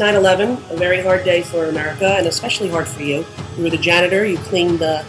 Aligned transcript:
9 0.00 0.14
11, 0.14 0.50
a 0.70 0.76
very 0.76 1.02
hard 1.02 1.24
day 1.24 1.42
for 1.42 1.66
America, 1.66 2.16
and 2.16 2.26
especially 2.26 2.70
hard 2.70 2.88
for 2.88 3.02
you. 3.02 3.24
You 3.56 3.64
were 3.64 3.70
the 3.70 3.76
janitor, 3.76 4.24
you 4.24 4.38
cleaned 4.38 4.78
the 4.78 5.04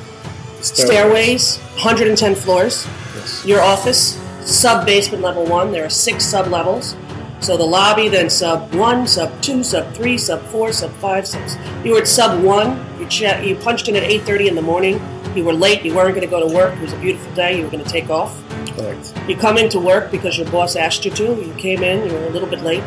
stairways, 0.62 1.58
110 1.76 2.36
floors. 2.36 2.86
Yes. 3.16 3.46
Your 3.46 3.62
office, 3.62 4.20
sub 4.42 4.86
basement 4.86 5.24
level 5.24 5.46
one. 5.46 5.72
There 5.72 5.86
are 5.86 5.90
six 5.90 6.26
sub 6.26 6.48
levels. 6.48 6.96
So 7.40 7.58
the 7.58 7.64
lobby, 7.64 8.10
then 8.10 8.30
sub 8.30 8.74
one, 8.76 9.08
sub 9.08 9.42
two, 9.42 9.64
sub 9.64 9.94
three, 9.94 10.18
sub 10.18 10.42
four, 10.48 10.72
sub 10.74 10.92
five, 10.96 11.26
six. 11.26 11.56
You 11.84 11.94
were 11.94 12.00
at 12.00 12.08
sub 12.08 12.44
one. 12.44 12.86
You, 13.00 13.08
che- 13.08 13.48
you 13.48 13.56
punched 13.56 13.88
in 13.88 13.96
at 13.96 14.04
8:30 14.04 14.50
in 14.50 14.56
the 14.56 14.62
morning. 14.62 15.02
You 15.36 15.46
were 15.46 15.54
late. 15.54 15.84
You 15.84 15.96
weren't 15.96 16.14
going 16.14 16.22
to 16.22 16.28
go 16.28 16.46
to 16.46 16.54
work. 16.54 16.76
It 16.76 16.82
was 16.82 16.94
a 16.94 16.98
beautiful 17.00 17.34
day. 17.34 17.58
You 17.58 17.64
were 17.64 17.72
going 17.72 17.84
to 17.84 17.90
take 17.90 18.10
off. 18.10 18.38
Correct. 18.76 19.14
You 19.28 19.36
come 19.38 19.58
into 19.58 19.80
work 19.80 20.12
because 20.12 20.38
your 20.38 20.52
boss 20.52 20.76
asked 20.76 21.04
you 21.06 21.12
to. 21.12 21.24
You 21.24 21.54
came 21.58 21.82
in. 21.82 22.06
You 22.08 22.14
were 22.14 22.26
a 22.26 22.30
little 22.30 22.50
bit 22.50 22.62
late. 22.62 22.84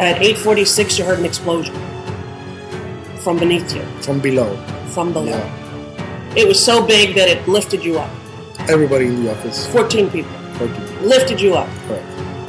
At 0.00 0.16
8:46, 0.22 0.98
you 0.98 1.04
heard 1.04 1.18
an 1.18 1.26
explosion 1.26 1.74
from 3.22 3.38
beneath 3.38 3.74
you, 3.74 3.82
From 4.00 4.18
below. 4.18 4.56
from 4.94 5.12
below. 5.12 5.26
Yeah. 5.26 6.34
It 6.36 6.48
was 6.48 6.58
so 6.64 6.80
big 6.82 7.14
that 7.16 7.28
it 7.28 7.46
lifted 7.46 7.84
you 7.84 7.98
up. 7.98 8.08
Everybody 8.68 9.06
in 9.06 9.22
the 9.24 9.30
office. 9.30 9.66
14 9.66 10.08
people 10.10 10.32
14. 10.54 11.06
lifted 11.08 11.38
you 11.40 11.54
up. 11.54 11.68
Correct. 11.86 12.04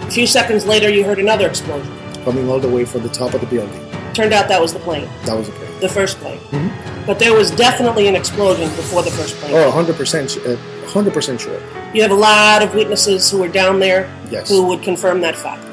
A 0.07 0.11
few 0.11 0.25
seconds 0.25 0.65
later, 0.65 0.89
you 0.89 1.03
heard 1.03 1.19
another 1.19 1.45
explosion. 1.47 1.91
Coming 2.23 2.49
all 2.49 2.59
the 2.59 2.69
way 2.69 2.85
from 2.85 3.03
the 3.03 3.09
top 3.09 3.33
of 3.33 3.41
the 3.41 3.47
building. 3.47 3.79
Turned 4.13 4.33
out 4.33 4.47
that 4.47 4.61
was 4.61 4.71
the 4.73 4.79
plane, 4.79 5.07
That 5.25 5.35
was 5.37 5.47
the 5.47 5.53
plane. 5.53 5.79
the 5.81 5.89
first 5.89 6.19
plane. 6.21 6.39
Mhm. 6.51 6.69
But 7.05 7.19
there 7.19 7.33
was 7.33 7.51
definitely 7.51 8.07
an 8.07 8.15
explosion 8.15 8.69
before 8.75 9.01
the 9.03 9.11
first 9.11 9.35
plane. 9.39 9.53
Oh, 9.55 9.69
100%, 9.71 10.29
su- 10.31 10.41
uh, 10.45 10.55
100% 10.87 11.39
sure. 11.39 11.59
You 11.93 12.01
have 12.01 12.11
a 12.11 12.21
lot 12.29 12.61
of 12.63 12.73
witnesses 12.75 13.29
who 13.29 13.39
were 13.39 13.47
down 13.49 13.79
there 13.79 14.07
Yes. 14.29 14.47
who 14.49 14.61
would 14.63 14.81
confirm 14.83 15.19
that 15.21 15.35
fact. 15.35 15.63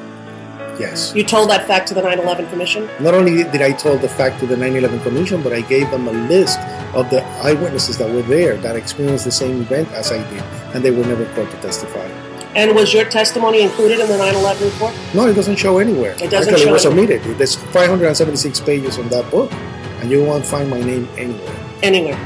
Yes. 0.79 1.13
You 1.13 1.25
told 1.25 1.49
that 1.49 1.67
fact 1.67 1.89
to 1.89 1.93
the 1.93 2.01
9 2.01 2.19
11 2.19 2.47
Commission. 2.49 2.89
Not 3.01 3.13
only 3.13 3.43
did 3.43 3.61
I 3.61 3.73
tell 3.73 3.97
the 3.97 4.07
fact 4.07 4.39
to 4.39 4.47
the 4.47 4.55
9/11 4.55 5.03
Commission, 5.03 5.43
but 5.43 5.51
I 5.51 5.59
gave 5.61 5.91
them 5.91 6.07
a 6.07 6.11
list 6.11 6.57
of 6.93 7.09
the 7.09 7.21
eyewitnesses 7.43 7.97
that 7.97 8.09
were 8.09 8.21
there 8.21 8.55
that 8.57 8.77
experienced 8.77 9.25
the 9.25 9.31
same 9.31 9.61
event 9.61 9.91
as 9.91 10.11
I 10.11 10.23
did, 10.29 10.41
and 10.73 10.83
they 10.83 10.91
were 10.91 11.05
never 11.05 11.25
called 11.35 11.51
to 11.51 11.57
testify. 11.57 12.07
And 12.55 12.73
was 12.73 12.93
your 12.93 13.05
testimony 13.05 13.61
included 13.61 13.99
in 13.99 14.07
the 14.07 14.17
9 14.17 14.35
11 14.35 14.69
report? 14.71 14.93
No, 15.13 15.27
it 15.27 15.33
doesn't 15.33 15.57
show 15.57 15.79
anywhere. 15.79 16.13
It 16.13 16.31
doesn't 16.31 16.53
Actually, 16.53 16.63
show 16.63 16.69
it 16.69 16.73
was 16.73 16.85
omitted. 16.85 17.21
There's 17.37 17.55
576 17.55 18.61
pages 18.61 18.97
on 18.97 19.09
that 19.09 19.29
book, 19.29 19.51
and 19.99 20.09
you 20.09 20.23
won't 20.23 20.45
find 20.45 20.69
my 20.69 20.79
name 20.79 21.09
anywhere. 21.17 21.55
Anywhere. 21.83 22.19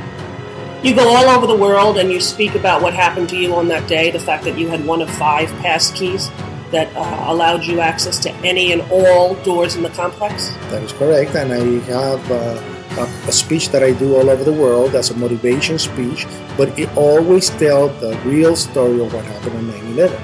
You 0.84 0.94
go 0.94 1.08
all 1.08 1.30
over 1.30 1.48
the 1.48 1.56
world 1.56 1.98
and 1.98 2.12
you 2.12 2.20
speak 2.20 2.56
about 2.56 2.82
what 2.82 2.94
happened 2.94 3.30
to 3.30 3.38
you 3.38 3.56
on 3.56 3.70
that 3.70 3.88
day, 3.88 4.12
the 4.12 4.20
fact 4.20 4.44
that 4.44 4.58
you 4.58 4.68
had 4.68 4.86
one 4.86 5.02
of 5.02 5.10
five 5.10 5.50
pass 5.62 5.90
keys 5.92 6.30
that 6.74 6.94
uh, 6.96 7.32
allowed 7.32 7.64
you 7.64 7.80
access 7.80 8.20
to 8.20 8.32
any 8.44 8.74
and 8.74 8.82
all 8.92 9.36
doors 9.46 9.76
in 9.76 9.84
the 9.84 9.90
complex. 9.90 10.50
That 10.70 10.84
is 10.84 10.92
correct, 10.92 11.36
and 11.36 11.54
I 11.54 11.64
have 11.88 12.32
uh, 12.32 12.60
a, 12.98 13.30
a 13.30 13.32
speech 13.32 13.70
that 13.70 13.82
I 13.82 13.94
do 13.94 14.16
all 14.16 14.30
over 14.30 14.44
the 14.44 14.54
world 14.54 14.96
as 14.96 15.10
a 15.10 15.16
motivation 15.16 15.80
speech, 15.80 16.28
but 16.58 16.78
it 16.78 16.90
always 16.98 17.50
tells 17.62 17.94
the 18.02 18.20
real 18.26 18.56
story 18.56 19.00
of 19.00 19.14
what 19.14 19.24
happened 19.26 19.56
on 19.56 19.66
9/11. 19.72 20.20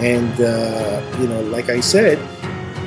And 0.00 0.34
uh, 0.40 1.02
you 1.20 1.28
know, 1.28 1.42
like 1.52 1.68
I 1.68 1.80
said, 1.80 2.18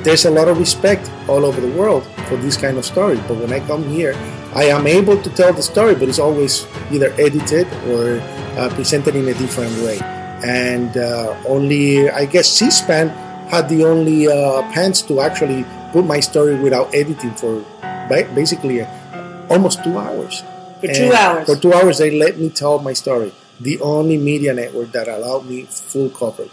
there's 0.02 0.24
a 0.24 0.30
lot 0.30 0.48
of 0.48 0.58
respect 0.58 1.10
all 1.28 1.44
over 1.44 1.60
the 1.60 1.72
world 1.78 2.04
for 2.28 2.36
this 2.36 2.56
kind 2.56 2.76
of 2.78 2.84
story. 2.84 3.16
But 3.28 3.38
when 3.38 3.52
I 3.52 3.60
come 3.60 3.84
here, 3.88 4.14
I 4.54 4.72
am 4.72 4.86
able 4.86 5.20
to 5.20 5.30
tell 5.30 5.52
the 5.52 5.62
story, 5.62 5.94
but 5.94 6.08
it's 6.08 6.18
always 6.18 6.66
either 6.90 7.12
edited 7.20 7.68
or 7.92 8.20
uh, 8.56 8.68
presented 8.74 9.16
in 9.16 9.28
a 9.28 9.34
different 9.34 9.72
way. 9.84 10.15
And 10.44 10.96
uh, 10.96 11.36
only, 11.46 12.10
I 12.10 12.26
guess, 12.26 12.48
C-SPAN 12.48 13.08
had 13.48 13.68
the 13.68 13.84
only 13.84 14.28
uh, 14.28 14.62
pants 14.72 15.02
to 15.02 15.20
actually 15.20 15.64
put 15.92 16.04
my 16.04 16.20
story 16.20 16.56
without 16.56 16.94
editing 16.94 17.32
for 17.34 17.64
basically 18.08 18.82
uh, 18.82 19.46
almost 19.48 19.82
two 19.82 19.96
hours. 19.96 20.42
For 20.80 20.88
two 20.88 21.12
hours. 21.12 21.46
For 21.46 21.56
two 21.56 21.72
hours, 21.72 21.98
they 21.98 22.10
let 22.10 22.38
me 22.38 22.50
tell 22.50 22.78
my 22.78 22.92
story. 22.92 23.32
The 23.60 23.80
only 23.80 24.18
media 24.18 24.52
network 24.52 24.92
that 24.92 25.08
allowed 25.08 25.46
me 25.46 25.64
full 25.64 26.10
coverage. 26.10 26.50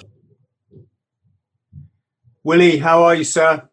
Willie, 2.43 2.77
how 2.77 3.03
are 3.03 3.15
you, 3.15 3.23
sir? 3.23 3.67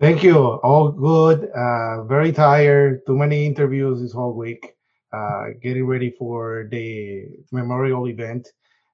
Thank 0.00 0.22
you. 0.22 0.36
All 0.36 0.92
good. 0.92 1.48
Uh, 1.50 2.04
very 2.04 2.32
tired. 2.32 3.00
Too 3.06 3.16
many 3.16 3.46
interviews 3.46 4.00
this 4.00 4.12
whole 4.12 4.34
week. 4.34 4.74
Uh, 5.12 5.56
getting 5.62 5.86
ready 5.86 6.10
for 6.10 6.68
the 6.70 7.24
memorial 7.52 8.06
event. 8.06 8.48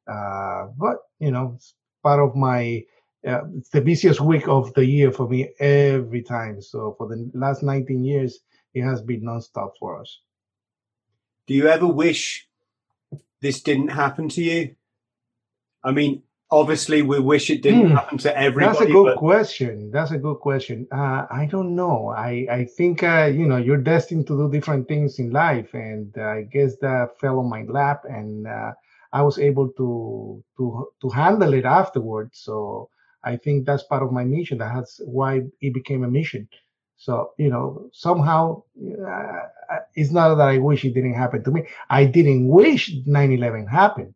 Uh, 0.06 0.66
but 0.76 0.96
you 1.18 1.30
know, 1.30 1.52
it's 1.56 1.74
part 2.02 2.20
of 2.20 2.34
my. 2.36 2.84
Uh, 3.26 3.42
it's 3.56 3.68
the 3.70 3.80
busiest 3.80 4.20
week 4.20 4.48
of 4.48 4.74
the 4.74 4.84
year 4.84 5.12
for 5.12 5.28
me 5.28 5.48
every 5.60 6.22
time. 6.22 6.60
So 6.60 6.94
for 6.98 7.06
the 7.06 7.30
last 7.34 7.62
19 7.62 8.02
years, 8.04 8.40
it 8.74 8.82
has 8.82 9.00
been 9.00 9.22
nonstop 9.22 9.70
for 9.78 10.00
us. 10.00 10.20
Do 11.46 11.54
you 11.54 11.68
ever 11.68 11.86
wish 11.86 12.48
this 13.40 13.62
didn't 13.62 13.88
happen 13.88 14.28
to 14.30 14.42
you? 14.42 14.74
I 15.84 15.92
mean, 15.92 16.22
obviously, 16.50 17.02
we 17.02 17.20
wish 17.20 17.48
it 17.50 17.62
didn't 17.62 17.90
Hmm. 17.90 17.94
happen 17.96 18.18
to 18.18 18.36
everybody. 18.36 18.76
That's 18.78 18.88
a 18.88 18.92
good 18.92 19.04
but 19.14 19.18
question. 19.18 19.90
That's 19.92 20.10
a 20.10 20.18
good 20.18 20.36
question. 20.40 20.86
Uh, 20.90 21.26
I 21.30 21.46
don't 21.50 21.74
know. 21.76 22.08
I 22.08 22.46
I 22.50 22.64
think 22.64 23.02
uh, 23.02 23.30
you 23.32 23.46
know 23.46 23.56
you're 23.56 23.78
destined 23.82 24.26
to 24.28 24.36
do 24.36 24.50
different 24.50 24.88
things 24.88 25.18
in 25.18 25.30
life, 25.30 25.74
and 25.74 26.12
uh, 26.18 26.22
I 26.22 26.42
guess 26.42 26.76
that 26.78 27.18
fell 27.20 27.38
on 27.38 27.48
my 27.48 27.62
lap, 27.64 28.02
and 28.08 28.46
uh, 28.46 28.72
I 29.12 29.22
was 29.22 29.38
able 29.38 29.68
to 29.70 30.42
to 30.56 30.88
to 31.00 31.08
handle 31.10 31.52
it 31.54 31.64
afterwards. 31.64 32.38
So 32.38 32.88
I 33.24 33.36
think 33.36 33.66
that's 33.66 33.82
part 33.84 34.02
of 34.02 34.12
my 34.12 34.24
mission. 34.24 34.58
That's 34.58 35.00
why 35.04 35.42
it 35.60 35.74
became 35.74 36.04
a 36.04 36.08
mission. 36.10 36.48
So 36.96 37.32
you 37.38 37.50
know 37.50 37.90
somehow 37.92 38.62
uh, 39.08 39.42
it's 39.94 40.10
not 40.12 40.34
that 40.36 40.48
I 40.48 40.58
wish 40.58 40.84
it 40.84 40.94
didn't 40.94 41.14
happen 41.14 41.42
to 41.44 41.50
me. 41.50 41.66
I 41.90 42.04
didn't 42.04 42.48
wish 42.48 42.90
9/11 43.06 43.68
happened. 43.68 44.14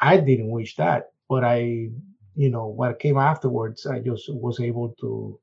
I 0.00 0.16
didn't 0.18 0.50
wish 0.50 0.76
that, 0.76 1.12
but 1.28 1.44
I 1.44 1.90
you 2.38 2.48
know 2.48 2.68
what 2.68 3.00
came 3.00 3.18
afterwards 3.18 3.84
i 3.84 3.98
just 3.98 4.32
was 4.32 4.60
able 4.60 4.90
to 5.00 5.38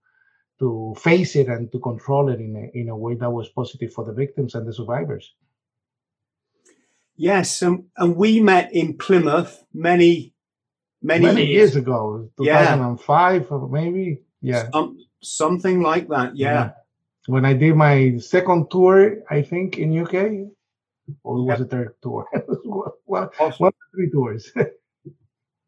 to 0.60 0.96
face 0.98 1.36
it 1.36 1.48
and 1.48 1.70
to 1.74 1.80
control 1.80 2.30
it 2.30 2.40
in 2.40 2.56
a, 2.56 2.80
in 2.80 2.88
a 2.88 2.96
way 2.96 3.16
that 3.16 3.30
was 3.30 3.50
positive 3.50 3.92
for 3.92 4.06
the 4.06 4.14
victims 4.14 4.56
and 4.56 4.66
the 4.66 4.74
survivors 4.74 5.34
yes, 7.16 7.62
and, 7.62 7.86
and 7.98 8.16
we 8.16 8.40
met 8.42 8.74
in 8.74 8.98
Plymouth 8.98 9.64
many, 9.74 10.34
many, 11.02 11.26
many 11.26 11.46
years 11.46 11.76
ago 11.76 12.30
Yeah. 12.40 12.60
2005 12.76 13.52
or 13.52 13.70
maybe 13.70 14.22
yeah 14.42 14.70
Some, 14.72 14.98
something 15.22 15.82
like 15.82 16.08
that. 16.10 16.36
Yeah. 16.36 16.72
when 17.28 17.46
i 17.46 17.54
did 17.54 17.76
my 17.76 18.18
second 18.18 18.70
tour 18.72 19.18
i 19.30 19.42
think 19.42 19.78
in 19.78 19.98
uk 20.00 20.14
or 21.24 21.46
was 21.46 21.62
it 21.62 21.70
third 21.70 21.96
tour 22.02 22.26
one 23.06 23.30
Awesome. 23.40 23.58
one 23.66 23.72
three 23.94 24.10
tours 24.12 24.52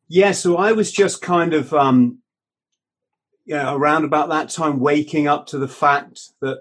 Yeah, 0.09 0.31
so 0.31 0.55
I 0.55 0.71
was 0.71 0.89
just 0.93 1.21
kind 1.21 1.53
of, 1.53 1.73
um, 1.73 2.19
yeah, 3.45 3.73
around 3.75 4.05
about 4.05 4.29
that 4.29 4.47
time, 4.49 4.79
waking 4.79 5.27
up 5.27 5.47
to 5.47 5.57
the 5.57 5.67
fact 5.67 6.21
that 6.39 6.59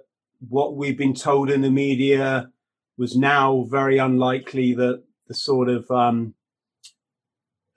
what 0.48 0.74
we've 0.76 0.98
been 0.98 1.14
told 1.14 1.48
in 1.52 1.60
the 1.60 1.70
media 1.70 2.50
was 2.98 3.16
now 3.16 3.66
very 3.68 3.98
unlikely 3.98 4.74
that 4.74 5.02
the 5.28 5.34
sort 5.34 5.68
of 5.68 5.90
um, 5.90 6.34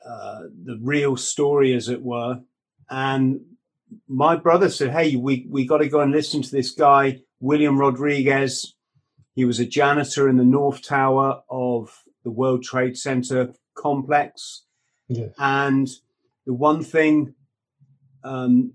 uh, 0.05 0.41
the 0.63 0.79
real 0.81 1.17
story, 1.17 1.73
as 1.73 1.89
it 1.89 2.01
were. 2.01 2.41
And 2.89 3.41
my 4.07 4.35
brother 4.35 4.69
said, 4.69 4.91
"Hey, 4.91 5.15
we 5.15 5.47
we 5.49 5.65
got 5.65 5.79
to 5.79 5.89
go 5.89 6.01
and 6.01 6.11
listen 6.11 6.41
to 6.41 6.51
this 6.51 6.71
guy, 6.71 7.21
William 7.39 7.77
Rodriguez. 7.77 8.75
He 9.33 9.45
was 9.45 9.59
a 9.59 9.65
janitor 9.65 10.27
in 10.27 10.37
the 10.37 10.43
North 10.43 10.81
Tower 10.81 11.43
of 11.49 12.03
the 12.23 12.31
World 12.31 12.63
Trade 12.63 12.97
Center 12.97 13.53
complex. 13.75 14.63
Yes. 15.07 15.33
And 15.37 15.87
the 16.45 16.53
one 16.53 16.83
thing 16.83 17.35
um, 18.23 18.73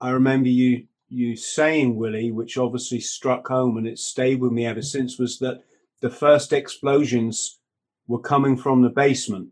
I 0.00 0.10
remember 0.10 0.48
you 0.48 0.86
you 1.08 1.36
saying, 1.36 1.96
Willie, 1.96 2.30
which 2.30 2.58
obviously 2.58 3.00
struck 3.00 3.48
home 3.48 3.76
and 3.76 3.86
it 3.86 3.98
stayed 3.98 4.40
with 4.40 4.52
me 4.52 4.66
ever 4.66 4.82
since, 4.82 5.18
was 5.18 5.38
that 5.38 5.62
the 6.00 6.10
first 6.10 6.52
explosions 6.52 7.58
were 8.06 8.20
coming 8.20 8.56
from 8.56 8.82
the 8.82 8.88
basement. 8.88 9.48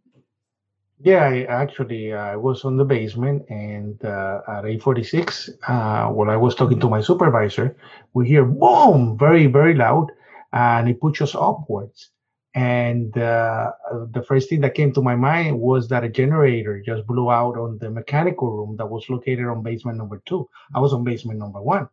Yeah, 0.98 1.24
I 1.24 1.42
actually 1.44 2.12
uh, 2.12 2.18
I 2.18 2.36
was 2.36 2.64
on 2.64 2.78
the 2.78 2.84
basement, 2.84 3.44
and 3.50 4.02
uh, 4.02 4.40
at 4.48 4.64
8:46, 4.64 5.50
uh, 5.68 6.10
while 6.10 6.30
I 6.30 6.36
was 6.36 6.54
talking 6.54 6.80
to 6.80 6.88
my 6.88 7.02
supervisor, 7.02 7.76
we 8.14 8.26
hear 8.26 8.46
boom, 8.46 9.18
very 9.18 9.46
very 9.46 9.74
loud, 9.74 10.10
and 10.54 10.88
it 10.88 11.00
pushes 11.00 11.34
us 11.34 11.40
upwards. 11.40 12.10
And 12.56 13.16
uh, 13.18 13.72
the 14.12 14.22
first 14.22 14.48
thing 14.48 14.62
that 14.62 14.74
came 14.74 14.90
to 14.94 15.02
my 15.02 15.14
mind 15.14 15.60
was 15.60 15.88
that 15.88 16.04
a 16.04 16.08
generator 16.08 16.80
just 16.80 17.06
blew 17.06 17.30
out 17.30 17.58
on 17.58 17.76
the 17.76 17.90
mechanical 17.90 18.50
room 18.50 18.76
that 18.78 18.86
was 18.86 19.10
located 19.10 19.44
on 19.44 19.62
basement 19.62 19.98
number 19.98 20.22
two. 20.24 20.48
I 20.74 20.80
was 20.80 20.94
on 20.94 21.04
basement 21.04 21.38
number 21.38 21.60
one. 21.60 21.86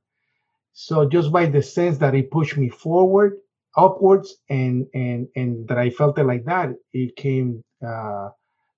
So 0.72 1.06
just 1.06 1.34
by 1.34 1.48
the 1.48 1.62
sense 1.62 1.98
that 1.98 2.16
it 2.16 2.32
pushed 2.32 2.56
me 2.56 2.70
forward, 2.70 3.40
upwards, 3.76 4.38
and 4.50 4.88
and 4.94 5.28
and 5.36 5.68
that 5.68 5.78
I 5.78 5.90
felt 5.90 6.18
it 6.18 6.24
like 6.24 6.46
that, 6.46 6.70
it 6.94 7.18
came 7.18 7.62
uh, 7.86 8.30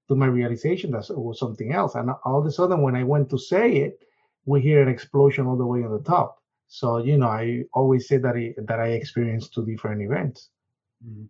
to 0.08 0.16
my 0.16 0.26
realization 0.26 0.90
that 0.92 1.08
it 1.12 1.20
was 1.20 1.38
something 1.38 1.72
else. 1.72 1.94
And 1.94 2.10
all 2.26 2.40
of 2.40 2.48
a 2.48 2.52
sudden, 2.52 2.82
when 2.82 2.96
I 2.96 3.04
went 3.04 3.30
to 3.30 3.38
say 3.38 3.76
it, 3.76 4.00
we 4.46 4.60
hear 4.60 4.82
an 4.82 4.90
explosion 4.90 5.46
all 5.46 5.56
the 5.56 5.68
way 5.68 5.84
on 5.84 5.92
the 5.92 6.04
top. 6.04 6.40
So 6.68 6.98
you 6.98 7.20
know, 7.20 7.28
I 7.28 7.66
always 7.76 8.08
say 8.08 8.18
that 8.18 8.36
I, 8.36 8.56
that 8.68 8.80
I 8.80 8.88
experienced 8.94 9.54
two 9.54 9.68
different 9.68 10.02
events. 10.02 10.50
Mm-hmm. 11.06 11.26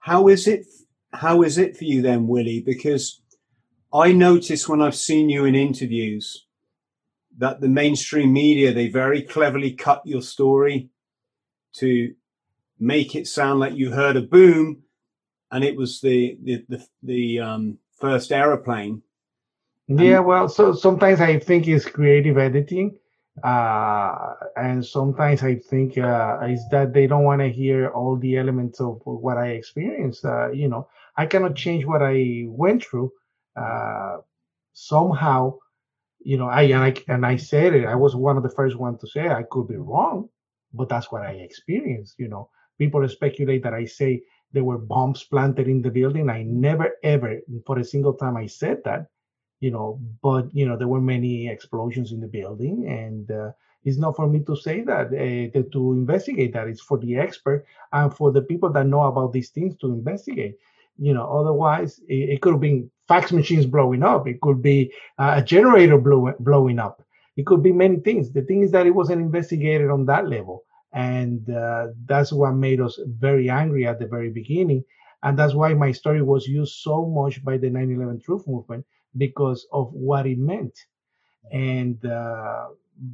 How 0.00 0.28
is 0.28 0.46
it? 0.46 0.66
How 1.12 1.42
is 1.42 1.58
it 1.58 1.76
for 1.76 1.84
you 1.84 2.02
then, 2.02 2.26
Willie? 2.26 2.60
Because 2.60 3.20
I 3.92 4.12
notice 4.12 4.68
when 4.68 4.82
I've 4.82 4.94
seen 4.94 5.28
you 5.28 5.44
in 5.44 5.54
interviews 5.54 6.46
that 7.38 7.60
the 7.60 7.68
mainstream 7.68 8.32
media 8.32 8.72
they 8.72 8.88
very 8.88 9.22
cleverly 9.22 9.72
cut 9.72 10.02
your 10.04 10.22
story 10.22 10.90
to 11.74 12.14
make 12.78 13.14
it 13.14 13.26
sound 13.26 13.60
like 13.60 13.74
you 13.74 13.92
heard 13.92 14.16
a 14.16 14.22
boom 14.22 14.82
and 15.50 15.64
it 15.64 15.76
was 15.76 16.00
the 16.00 16.38
the 16.42 16.64
the, 16.68 16.86
the 17.02 17.40
um, 17.40 17.78
first 17.96 18.32
aeroplane. 18.32 19.02
Yeah, 19.86 20.18
well, 20.18 20.50
so 20.50 20.74
sometimes 20.74 21.20
I 21.20 21.38
think 21.38 21.66
it's 21.66 21.86
creative 21.86 22.36
editing 22.36 22.98
uh, 23.42 24.34
and 24.56 24.84
sometimes 24.84 25.42
I 25.42 25.56
think 25.56 25.98
uh, 25.98 26.38
is 26.48 26.66
that 26.70 26.92
they 26.92 27.06
don't 27.06 27.24
want 27.24 27.40
to 27.40 27.48
hear 27.48 27.88
all 27.88 28.16
the 28.16 28.36
elements 28.36 28.80
of 28.80 29.00
what 29.04 29.36
I 29.36 29.48
experienced. 29.48 30.24
Uh, 30.24 30.50
you 30.50 30.68
know, 30.68 30.88
I 31.16 31.26
cannot 31.26 31.56
change 31.56 31.84
what 31.84 32.02
I 32.02 32.44
went 32.46 32.84
through. 32.84 33.12
Uh, 33.56 34.18
somehow, 34.72 35.58
you 36.20 36.36
know, 36.36 36.48
I 36.48 36.62
and 36.62 36.82
I 36.82 36.94
and 37.08 37.26
I 37.26 37.36
said 37.36 37.74
it. 37.74 37.86
I 37.86 37.94
was 37.94 38.14
one 38.14 38.36
of 38.36 38.42
the 38.42 38.50
first 38.50 38.76
one 38.76 38.98
to 38.98 39.06
say 39.06 39.28
I 39.28 39.44
could 39.50 39.68
be 39.68 39.76
wrong, 39.76 40.28
but 40.72 40.88
that's 40.88 41.10
what 41.10 41.22
I 41.22 41.32
experienced. 41.32 42.14
You 42.18 42.28
know, 42.28 42.50
people 42.78 43.06
speculate 43.08 43.62
that 43.64 43.74
I 43.74 43.84
say 43.84 44.22
there 44.52 44.64
were 44.64 44.78
bombs 44.78 45.24
planted 45.24 45.68
in 45.68 45.82
the 45.82 45.90
building. 45.90 46.30
I 46.30 46.42
never 46.42 46.96
ever, 47.02 47.38
for 47.66 47.78
a 47.78 47.84
single 47.84 48.14
time, 48.14 48.36
I 48.36 48.46
said 48.46 48.82
that 48.84 49.06
you 49.60 49.70
know, 49.70 50.00
but 50.22 50.54
you 50.54 50.66
know 50.68 50.76
there 50.76 50.88
were 50.88 51.00
many 51.00 51.48
explosions 51.48 52.12
in 52.12 52.20
the 52.20 52.28
building, 52.28 52.86
and 52.88 53.30
uh, 53.30 53.50
it's 53.84 53.98
not 53.98 54.16
for 54.16 54.28
me 54.28 54.40
to 54.40 54.56
say 54.56 54.82
that 54.82 55.06
uh, 55.08 55.62
to 55.72 55.92
investigate 55.92 56.52
that. 56.52 56.68
It's 56.68 56.80
for 56.80 56.98
the 56.98 57.16
expert 57.16 57.64
and 57.92 58.14
for 58.14 58.30
the 58.32 58.42
people 58.42 58.70
that 58.70 58.86
know 58.86 59.02
about 59.02 59.32
these 59.32 59.50
things 59.50 59.76
to 59.78 59.86
investigate. 59.86 60.56
You 60.98 61.14
know, 61.14 61.26
otherwise 61.40 62.00
it, 62.08 62.30
it 62.30 62.42
could 62.42 62.52
have 62.54 62.60
been 62.60 62.90
fax 63.08 63.32
machines 63.32 63.66
blowing 63.66 64.02
up. 64.02 64.26
It 64.28 64.40
could 64.40 64.62
be 64.62 64.92
uh, 65.18 65.34
a 65.36 65.42
generator 65.42 65.98
blow, 65.98 66.32
blowing 66.40 66.78
up. 66.78 67.02
It 67.36 67.46
could 67.46 67.62
be 67.62 67.72
many 67.72 67.96
things. 67.96 68.32
The 68.32 68.42
thing 68.42 68.62
is 68.62 68.72
that 68.72 68.86
it 68.86 68.94
wasn't 68.94 69.22
investigated 69.22 69.90
on 69.90 70.06
that 70.06 70.28
level, 70.28 70.64
and 70.92 71.48
uh, 71.50 71.88
that's 72.06 72.32
what 72.32 72.52
made 72.52 72.80
us 72.80 72.98
very 73.06 73.48
angry 73.48 73.86
at 73.86 73.98
the 73.98 74.06
very 74.06 74.30
beginning. 74.30 74.84
And 75.22 75.36
that's 75.36 75.54
why 75.54 75.74
my 75.74 75.90
story 75.90 76.22
was 76.22 76.46
used 76.46 76.74
so 76.76 77.04
much 77.06 77.44
by 77.44 77.58
the 77.58 77.68
9/11 77.70 78.22
Truth 78.22 78.46
Movement 78.46 78.84
because 79.16 79.66
of 79.72 79.92
what 79.92 80.26
it 80.26 80.38
meant. 80.38 80.76
And 81.52 82.04
uh, 82.04 82.68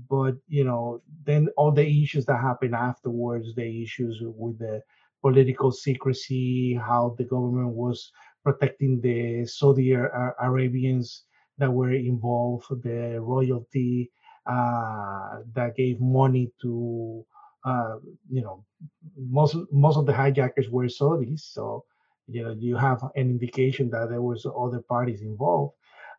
but 0.09 0.35
you 0.49 0.65
know, 0.65 1.03
then 1.25 1.49
all 1.57 1.71
the 1.71 1.87
issues 1.87 2.25
that 2.27 2.41
happened 2.41 2.75
afterwards, 2.75 3.55
the 3.55 3.83
issues 3.83 4.19
with 4.23 4.59
the 4.59 4.83
political 5.23 5.71
secrecy, 5.71 6.75
how 6.75 7.15
the 7.19 7.25
government 7.25 7.69
was 7.69 8.11
protecting 8.43 9.01
the 9.01 9.47
Saudi 9.47 9.93
Arabians 9.93 11.25
that 11.59 11.71
were 11.73 11.93
involved, 11.93 12.67
the 12.83 13.19
royalty 13.21 14.11
uh, 14.47 15.39
that 15.55 15.77
gave 15.77 16.01
money 16.01 16.53
to, 16.61 17.25
uh, 17.65 17.97
you 18.31 18.43
know, 18.43 18.65
most 19.17 19.57
most 19.73 19.97
of 19.97 20.07
the 20.07 20.13
hijackers 20.13 20.69
were 20.69 20.85
Saudis, 20.87 21.41
so 21.41 21.85
you 22.27 22.43
know 22.43 22.55
you 22.59 22.77
have 22.77 23.03
an 23.15 23.31
indication 23.31 23.89
that 23.91 24.09
there 24.11 24.23
was 24.23 24.47
other 24.47 24.81
parties 24.81 25.23
involved 25.23 25.75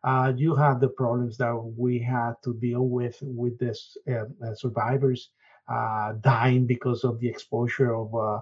uh, 0.06 0.32
you 0.36 0.54
have 0.54 0.80
the 0.80 0.88
problems 0.88 1.36
that 1.36 1.54
we 1.76 1.98
had 1.98 2.34
to 2.44 2.54
deal 2.54 2.86
with 2.86 3.18
with 3.22 3.58
this 3.58 3.96
uh, 4.08 4.24
uh, 4.44 4.54
survivors 4.54 5.30
uh, 5.68 6.12
dying 6.20 6.64
because 6.64 7.02
of 7.02 7.18
the 7.18 7.28
exposure 7.28 7.92
of, 7.92 8.14
uh, 8.14 8.40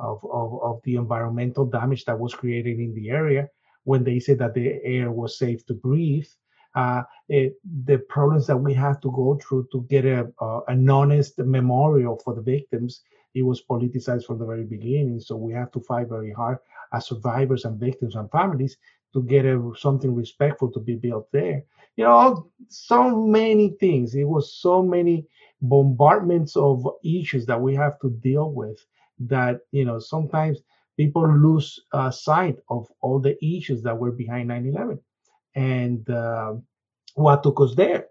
of, 0.00 0.18
of 0.24 0.60
of 0.62 0.80
the 0.82 0.96
environmental 0.96 1.64
damage 1.64 2.04
that 2.04 2.18
was 2.18 2.34
created 2.34 2.80
in 2.80 2.92
the 2.94 3.10
area 3.10 3.48
when 3.84 4.02
they 4.02 4.18
said 4.18 4.38
that 4.38 4.54
the 4.54 4.80
air 4.84 5.12
was 5.12 5.38
safe 5.38 5.64
to 5.66 5.74
breathe. 5.74 6.26
Uh, 6.74 7.02
it, 7.28 7.54
the 7.84 7.98
problems 8.08 8.48
that 8.48 8.56
we 8.56 8.74
have 8.74 9.00
to 9.00 9.12
go 9.12 9.38
through 9.40 9.64
to 9.70 9.86
get 9.88 10.04
a, 10.04 10.28
an 10.66 10.90
honest 10.90 11.38
memorial 11.38 12.20
for 12.24 12.34
the 12.34 12.42
victims, 12.42 13.02
it 13.34 13.42
was 13.42 13.62
politicized 13.70 14.24
from 14.26 14.40
the 14.40 14.44
very 14.44 14.64
beginning. 14.64 15.20
So 15.20 15.36
we 15.36 15.52
have 15.52 15.70
to 15.72 15.80
fight 15.80 16.08
very 16.08 16.32
hard 16.32 16.58
as 16.92 17.06
survivors 17.06 17.64
and 17.64 17.78
victims 17.78 18.16
and 18.16 18.28
families 18.32 18.76
to 19.14 19.22
get 19.22 19.46
a, 19.46 19.72
something 19.76 20.14
respectful 20.14 20.70
to 20.72 20.80
be 20.80 20.96
built 20.96 21.28
there. 21.32 21.64
You 21.96 22.04
know, 22.04 22.50
so 22.68 23.16
many 23.26 23.70
things. 23.80 24.14
It 24.14 24.24
was 24.24 24.54
so 24.60 24.82
many 24.82 25.26
bombardments 25.62 26.56
of 26.56 26.86
issues 27.04 27.46
that 27.46 27.60
we 27.60 27.74
have 27.74 27.98
to 28.00 28.10
deal 28.10 28.52
with 28.52 28.84
that, 29.20 29.60
you 29.72 29.84
know, 29.84 29.98
sometimes 29.98 30.60
people 30.96 31.28
lose 31.28 31.80
uh, 31.92 32.10
sight 32.10 32.56
of 32.68 32.88
all 33.00 33.20
the 33.20 33.36
issues 33.44 33.82
that 33.84 33.98
were 33.98 34.12
behind 34.12 34.48
9 34.48 34.66
11 34.66 35.00
and 35.54 36.10
uh, 36.10 36.54
what 37.14 37.42
took 37.42 37.60
us 37.60 37.74
there. 37.76 38.08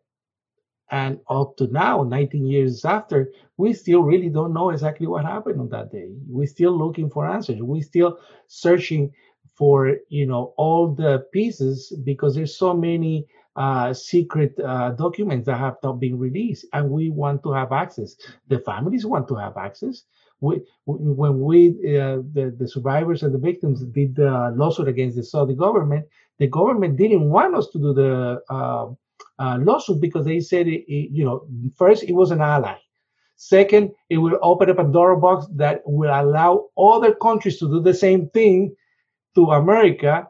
And 0.92 1.20
up 1.30 1.58
to 1.58 1.68
now, 1.68 2.04
19 2.04 2.46
years 2.46 2.86
after, 2.86 3.32
we 3.58 3.74
still 3.74 4.04
really 4.04 4.30
don't 4.30 4.54
know 4.54 4.70
exactly 4.70 5.08
what 5.08 5.26
happened 5.26 5.60
on 5.60 5.70
that 5.70 5.92
day. 5.92 6.10
We're 6.28 6.48
still 6.48 6.78
looking 6.78 7.10
for 7.10 7.28
answers. 7.28 7.62
We're 7.62 7.82
still 7.82 8.20
searching 8.48 9.12
for 9.56 9.98
you 10.10 10.26
know 10.26 10.54
all 10.58 10.94
the 10.94 11.26
pieces 11.32 11.94
because 12.04 12.36
there's 12.36 12.58
so 12.58 12.74
many 12.74 13.28
uh, 13.56 13.94
secret 13.94 14.60
uh, 14.60 14.92
documents 14.92 15.46
that 15.46 15.58
have 15.58 15.78
not 15.84 16.00
been 16.00 16.18
released, 16.18 16.66
and 16.74 16.90
we 16.90 17.10
want 17.10 17.44
to 17.44 17.52
have 17.52 17.72
access. 17.72 18.16
The 18.48 18.60
families 18.60 19.06
want 19.06 19.28
to 19.28 19.36
have 19.36 19.58
access. 19.58 20.04
We, 20.42 20.62
when 20.86 21.40
we, 21.40 21.70
uh, 21.98 22.18
the, 22.34 22.54
the 22.58 22.68
survivors 22.68 23.24
and 23.24 23.34
the 23.34 23.38
victims, 23.38 23.82
did 23.84 24.16
the 24.16 24.52
lawsuit 24.56 24.90
against 24.90 25.16
the 25.16 25.24
Saudi 25.24 25.56
government, 25.56 26.06
the 26.40 26.48
government 26.48 26.98
didn't 26.98 27.30
want 27.30 27.56
us 27.56 27.68
to 27.70 27.80
do 27.80 27.94
the 27.94 28.42
uh, 28.50 28.88
uh, 29.40 29.58
lawsuit 29.60 30.02
because 30.02 30.26
they 30.26 30.40
said, 30.42 30.68
it, 30.68 30.84
it, 30.92 31.12
you 31.12 31.24
know, 31.24 31.48
first 31.78 32.04
it 32.04 32.14
was 32.14 32.32
an 32.32 32.42
ally. 32.42 32.76
Second, 33.36 33.92
it 34.10 34.18
will 34.18 34.38
open 34.42 34.70
up 34.70 34.80
a 34.80 34.84
door 34.84 35.16
box 35.16 35.46
that 35.56 35.82
will 35.86 36.12
allow 36.14 36.66
other 36.78 37.14
countries 37.16 37.58
to 37.60 37.68
do 37.68 37.80
the 37.82 37.94
same 37.94 38.30
thing 38.30 38.76
to 39.36 39.52
America 39.52 40.28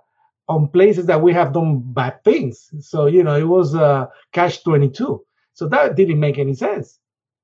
on 0.48 0.68
places 0.68 1.06
that 1.06 1.22
we 1.22 1.34
have 1.34 1.54
done 1.54 1.82
bad 1.94 2.24
things. 2.24 2.70
So, 2.80 3.06
you 3.06 3.24
know, 3.24 3.36
it 3.36 3.48
was 3.48 3.76
uh, 3.76 4.08
catch 4.34 4.64
22. 4.64 5.24
So 5.54 5.68
that 5.70 5.96
didn't 5.96 6.20
make 6.20 6.38
any 6.38 6.54
sense. 6.54 7.00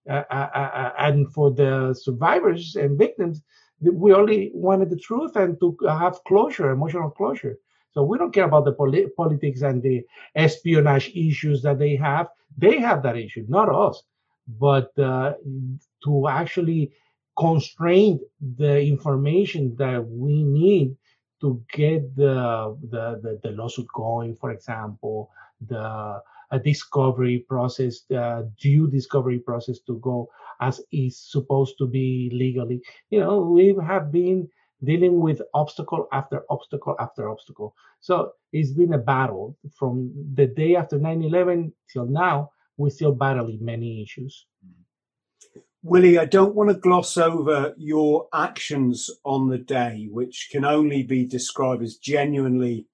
Uh, 0.10 0.24
uh, 0.32 0.50
uh, 0.56 0.58
uh, 0.58 0.94
and 1.00 1.32
for 1.34 1.52
the 1.52 1.94
survivors 1.94 2.76
and 2.76 2.98
victims, 2.98 3.42
we 3.82 4.12
only 4.14 4.52
wanted 4.54 4.90
the 4.90 4.98
truth 4.98 5.36
and 5.36 5.60
to 5.60 5.78
have 5.88 6.24
closure, 6.26 6.72
emotional 6.72 7.10
closure. 7.12 7.58
So 7.92 8.04
we 8.04 8.18
don't 8.18 8.34
care 8.34 8.46
about 8.46 8.66
the 8.66 8.74
poli- 8.74 9.08
politics 9.16 9.62
and 9.62 9.82
the 9.82 10.04
espionage 10.36 11.12
issues 11.16 11.62
that 11.64 11.80
they 11.80 11.96
have. 11.96 12.28
They 12.58 12.80
have 12.80 13.04
that 13.04 13.18
issue, 13.18 13.46
not 13.48 13.70
us. 13.70 14.04
But 14.48 14.96
to 14.96 16.28
actually 16.28 16.92
constrain 17.38 18.20
the 18.58 18.82
information 18.82 19.76
that 19.78 20.06
we 20.08 20.44
need 20.44 20.96
to 21.42 21.62
get 21.72 22.16
the, 22.16 22.78
the, 22.90 23.20
the, 23.22 23.40
the 23.44 23.52
lawsuit 23.52 23.88
going, 23.94 24.36
for 24.36 24.52
example, 24.52 25.32
the 25.68 26.22
discovery 26.64 27.46
process, 27.48 28.02
the 28.10 28.52
due 28.60 28.90
discovery 28.90 29.40
process 29.40 29.80
to 29.80 29.98
go 30.00 30.30
as 30.62 30.82
is 30.92 31.18
supposed 31.18 31.78
to 31.78 31.88
be 31.88 32.30
legally. 32.34 32.82
You 33.10 33.20
know, 33.22 33.42
we 33.42 33.76
have 33.86 34.12
been 34.12 34.50
dealing 34.84 35.20
with 35.20 35.42
obstacle 35.54 36.08
after 36.12 36.44
obstacle 36.50 36.96
after 37.00 37.30
obstacle. 37.30 37.76
So 38.00 38.32
it's 38.52 38.72
been 38.72 38.94
a 38.94 38.98
battle 38.98 39.58
from 39.76 40.12
the 40.34 40.48
day 40.48 40.76
after 40.76 40.98
9 40.98 41.24
11 41.24 41.74
till 41.92 42.06
now. 42.06 42.52
We're 42.78 42.90
still 42.90 43.12
battling 43.12 43.60
many 43.62 44.02
issues. 44.02 44.46
Mm-hmm. 44.66 45.60
Willie, 45.82 46.20
I 46.20 46.26
don't 46.26 46.56
want 46.56 46.70
to 46.70 46.76
gloss 46.76 47.16
over 47.18 47.74
your 47.78 48.28
actions 48.34 49.10
on 49.24 49.50
the 49.50 49.58
day, 49.58 50.08
which 50.12 50.50
can 50.52 50.66
only 50.66 51.04
be 51.04 51.26
described 51.26 51.84
as 51.84 51.96
genuinely 51.96 52.88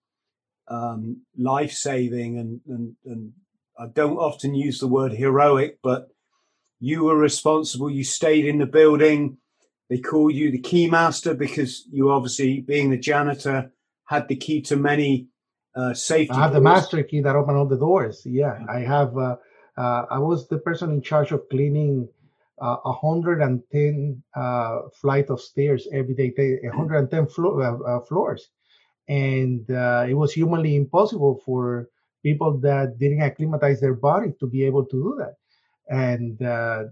um, 0.67 1.21
life 1.37 1.71
saving 1.71 2.37
and, 2.37 2.61
and, 2.67 2.95
and 3.05 3.33
I 3.77 3.87
don't 3.87 4.17
often 4.17 4.55
use 4.55 4.79
the 4.79 4.87
word 4.87 5.13
heroic, 5.13 5.79
but 5.83 6.09
you 6.79 7.05
were 7.05 7.17
responsible. 7.17 7.89
You 7.89 8.03
stayed 8.03 8.45
in 8.45 8.59
the 8.59 8.65
building. 8.65 9.37
They 9.89 9.97
call 9.97 10.31
you 10.31 10.51
the 10.51 10.59
key 10.59 10.89
master 10.89 11.33
because 11.33 11.85
you 11.91 12.11
obviously, 12.11 12.61
being 12.61 12.89
the 12.89 12.97
janitor, 12.97 13.71
had 14.05 14.27
the 14.27 14.35
key 14.35 14.61
to 14.63 14.75
many 14.75 15.27
uh, 15.75 15.93
safety. 15.93 16.33
I 16.33 16.43
have 16.43 16.51
doors. 16.51 16.55
the 16.55 16.69
master 16.69 17.03
key 17.03 17.21
that 17.21 17.35
opened 17.35 17.57
all 17.57 17.67
the 17.67 17.77
doors. 17.77 18.21
Yeah, 18.25 18.59
I 18.69 18.79
have. 18.79 19.17
Uh, 19.17 19.37
uh, 19.77 20.05
I 20.09 20.19
was 20.19 20.47
the 20.47 20.57
person 20.57 20.91
in 20.91 21.01
charge 21.01 21.31
of 21.31 21.49
cleaning 21.49 22.07
uh, 22.59 22.77
110 22.83 24.23
uh, 24.35 24.81
flight 25.01 25.29
of 25.29 25.41
stairs 25.41 25.87
every 25.93 26.13
day, 26.15 26.33
110 26.63 27.27
flo- 27.27 27.61
uh, 27.61 27.77
uh, 27.89 27.99
floors, 28.01 28.49
and 29.07 29.69
uh, 29.71 30.05
it 30.07 30.13
was 30.13 30.33
humanly 30.33 30.75
impossible 30.75 31.41
for 31.45 31.89
people 32.23 32.57
that 32.59 32.97
didn't 32.99 33.21
acclimatize 33.21 33.79
their 33.79 33.93
body 33.93 34.33
to 34.39 34.47
be 34.47 34.63
able 34.63 34.85
to 34.85 34.97
do 34.97 35.15
that. 35.19 35.35
And 35.89 36.41
uh, 36.41 36.85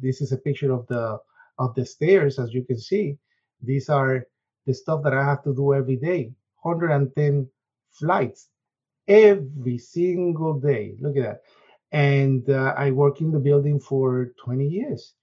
this 0.00 0.20
is 0.20 0.32
a 0.32 0.38
picture 0.38 0.72
of 0.72 0.86
the 0.88 1.18
of 1.58 1.74
the 1.74 1.84
stairs, 1.84 2.38
as 2.38 2.52
you 2.54 2.64
can 2.64 2.78
see. 2.78 3.18
These 3.62 3.88
are 3.88 4.26
the 4.66 4.74
stuff 4.74 5.02
that 5.04 5.14
I 5.14 5.24
have 5.24 5.42
to 5.44 5.54
do 5.54 5.74
every 5.74 5.96
day. 5.96 6.32
110 6.62 7.48
flights 7.92 8.48
every 9.08 9.78
single 9.78 10.54
day. 10.60 10.96
Look 11.00 11.16
at 11.16 11.22
that. 11.22 11.40
And 11.92 12.48
uh, 12.50 12.74
I 12.76 12.90
work 12.90 13.20
in 13.20 13.30
the 13.32 13.38
building 13.40 13.80
for 13.80 14.32
20 14.44 14.66
years. 14.66 15.14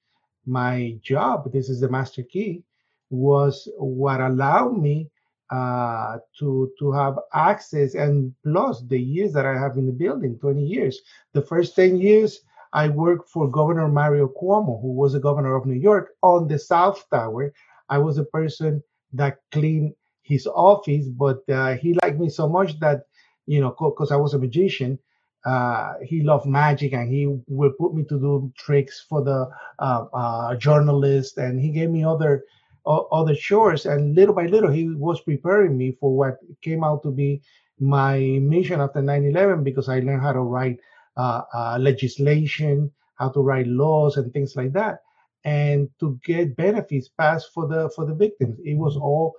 My 0.45 0.97
job, 1.03 1.51
this 1.51 1.69
is 1.69 1.79
the 1.81 1.89
master 1.89 2.23
key, 2.23 2.63
was 3.09 3.67
what 3.77 4.21
allowed 4.21 4.77
me 4.77 5.09
uh, 5.51 6.17
to 6.39 6.71
to 6.79 6.91
have 6.91 7.17
access 7.33 7.95
and 7.95 8.33
plus 8.43 8.81
the 8.83 8.99
years 8.99 9.33
that 9.33 9.45
I 9.45 9.57
have 9.57 9.77
in 9.77 9.85
the 9.85 9.93
building, 9.93 10.37
20 10.39 10.63
years. 10.65 10.99
The 11.33 11.41
first 11.41 11.75
10 11.75 11.97
years 11.97 12.41
I 12.73 12.89
worked 12.89 13.29
for 13.29 13.49
Governor 13.49 13.87
Mario 13.87 14.27
Cuomo, 14.27 14.81
who 14.81 14.91
was 14.93 15.13
the 15.13 15.19
governor 15.19 15.55
of 15.55 15.65
New 15.65 15.79
York 15.79 16.11
on 16.23 16.47
the 16.47 16.59
South 16.59 17.05
Tower. 17.09 17.53
I 17.89 17.97
was 17.99 18.17
a 18.17 18.25
person 18.25 18.83
that 19.13 19.39
cleaned 19.51 19.93
his 20.23 20.47
office, 20.47 21.07
but 21.07 21.47
uh, 21.49 21.75
he 21.75 21.93
liked 22.03 22.19
me 22.19 22.29
so 22.29 22.47
much 22.49 22.79
that 22.79 23.03
you 23.45 23.61
know, 23.61 23.71
because 23.79 24.11
I 24.11 24.17
was 24.17 24.33
a 24.33 24.39
magician. 24.39 24.99
Uh, 25.45 25.93
he 26.03 26.21
loved 26.23 26.45
magic 26.45 26.93
and 26.93 27.09
he 27.11 27.25
would 27.47 27.77
put 27.77 27.93
me 27.93 28.03
to 28.03 28.19
do 28.19 28.51
tricks 28.57 29.05
for 29.07 29.23
the 29.23 29.47
uh, 29.79 30.05
uh, 30.13 30.55
journalist 30.55 31.37
and 31.37 31.59
he 31.61 31.69
gave 31.71 31.89
me 31.89 32.03
other 32.03 32.43
other 32.85 33.35
chores. 33.35 33.85
And 33.85 34.15
little 34.15 34.33
by 34.33 34.45
little, 34.47 34.71
he 34.71 34.89
was 34.89 35.21
preparing 35.21 35.77
me 35.77 35.97
for 35.99 36.15
what 36.15 36.37
came 36.61 36.83
out 36.83 37.03
to 37.03 37.11
be 37.11 37.41
my 37.79 38.19
mission 38.41 38.81
after 38.81 39.01
9 39.01 39.25
11 39.25 39.63
because 39.63 39.89
I 39.89 39.99
learned 39.99 40.21
how 40.21 40.33
to 40.33 40.39
write 40.41 40.79
uh, 41.17 41.41
uh, 41.53 41.77
legislation, 41.79 42.91
how 43.15 43.29
to 43.29 43.41
write 43.41 43.67
laws, 43.67 44.17
and 44.17 44.31
things 44.33 44.55
like 44.55 44.73
that. 44.73 44.99
And 45.43 45.89
to 45.99 46.19
get 46.25 46.55
benefits 46.55 47.09
passed 47.09 47.49
for 47.53 47.67
the 47.67 47.89
for 47.95 48.05
the 48.05 48.15
victims, 48.15 48.57
it 48.63 48.75
was 48.77 48.95
all 48.97 49.33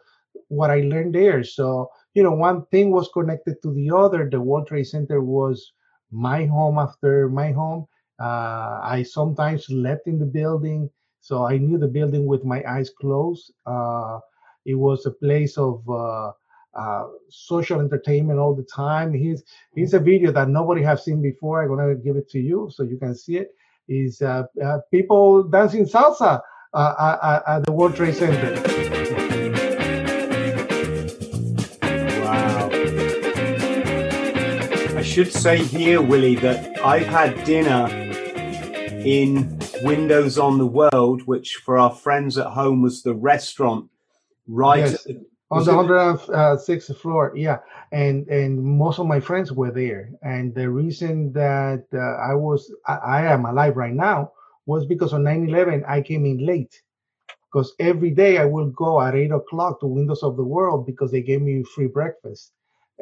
what 0.49 0.71
I 0.71 0.81
learned 0.81 1.14
there. 1.14 1.43
So 1.45 1.90
you 2.14 2.23
know, 2.23 2.33
one 2.33 2.67
thing 2.67 2.90
was 2.90 3.09
connected 3.12 3.62
to 3.62 3.73
the 3.73 3.90
other. 3.95 4.28
The 4.31 4.40
World 4.40 4.67
Trade 4.69 4.85
Center 4.85 5.21
was 5.23 5.73
my 6.10 6.46
home 6.46 6.78
after 6.78 7.28
my 7.28 7.52
home. 7.52 7.86
Uh, 8.20 8.80
I 8.82 9.04
sometimes 9.08 9.66
slept 9.66 10.06
in 10.06 10.18
the 10.18 10.26
building. 10.26 10.90
So 11.20 11.46
I 11.46 11.58
knew 11.58 11.78
the 11.78 11.88
building 11.88 12.26
with 12.26 12.44
my 12.44 12.62
eyes 12.68 12.90
closed. 12.90 13.52
Uh, 13.66 14.20
it 14.64 14.74
was 14.74 15.06
a 15.06 15.10
place 15.10 15.56
of 15.58 15.88
uh, 15.88 16.32
uh, 16.74 17.04
social 17.28 17.80
entertainment 17.80 18.38
all 18.38 18.54
the 18.54 18.64
time. 18.64 19.12
Here's 19.12 19.42
here's 19.74 19.94
a 19.94 19.98
video 19.98 20.32
that 20.32 20.48
nobody 20.48 20.82
has 20.82 21.04
seen 21.04 21.20
before. 21.22 21.62
I'm 21.62 21.68
gonna 21.68 21.94
give 21.94 22.16
it 22.16 22.28
to 22.30 22.38
you 22.38 22.70
so 22.72 22.82
you 22.82 22.96
can 22.96 23.14
see 23.14 23.38
it. 23.38 23.54
Is 23.88 24.20
uh, 24.20 24.44
uh, 24.62 24.78
people 24.90 25.44
dancing 25.44 25.86
salsa 25.86 26.40
uh, 26.74 27.40
at 27.46 27.64
the 27.64 27.72
World 27.72 27.96
Trade 27.96 28.14
Center. 28.14 29.27
Should 35.25 35.32
say 35.32 35.64
here, 35.64 36.00
Willie, 36.00 36.37
that 36.37 36.78
I've 36.84 37.08
had 37.08 37.42
dinner 37.42 37.88
in 39.04 39.58
Windows 39.82 40.38
on 40.38 40.58
the 40.58 40.66
World, 40.66 41.22
which 41.26 41.56
for 41.56 41.76
our 41.76 41.90
friends 41.90 42.38
at 42.38 42.46
home 42.46 42.82
was 42.82 43.02
the 43.02 43.16
restaurant 43.16 43.90
right 44.46 44.78
yes. 44.78 45.02
the, 45.02 45.26
on 45.50 45.64
the 45.64 45.72
106th 45.72 46.96
floor. 46.98 47.32
Yeah, 47.34 47.58
and 47.90 48.28
and 48.28 48.62
most 48.62 49.00
of 49.00 49.08
my 49.08 49.18
friends 49.18 49.50
were 49.50 49.72
there. 49.72 50.08
And 50.22 50.54
the 50.54 50.70
reason 50.70 51.32
that 51.32 51.84
uh, 51.92 51.98
I 51.98 52.34
was 52.34 52.72
I, 52.87 52.94
I, 53.18 53.32
am 53.32 53.44
alive 53.44 53.76
right 53.76 53.94
now 53.94 54.30
was 54.66 54.87
because 54.87 55.12
on 55.12 55.25
9/11 55.25 55.82
I 55.88 56.00
came 56.00 56.26
in 56.26 56.46
late. 56.46 56.80
Because 57.50 57.75
every 57.80 58.12
day 58.12 58.38
I 58.38 58.44
will 58.44 58.70
go 58.70 59.00
at 59.00 59.16
eight 59.16 59.32
o'clock 59.32 59.80
to 59.80 59.87
Windows 59.87 60.22
of 60.22 60.37
the 60.37 60.44
World 60.44 60.87
because 60.87 61.10
they 61.10 61.22
gave 61.22 61.42
me 61.42 61.64
free 61.64 61.88
breakfast. 61.88 62.52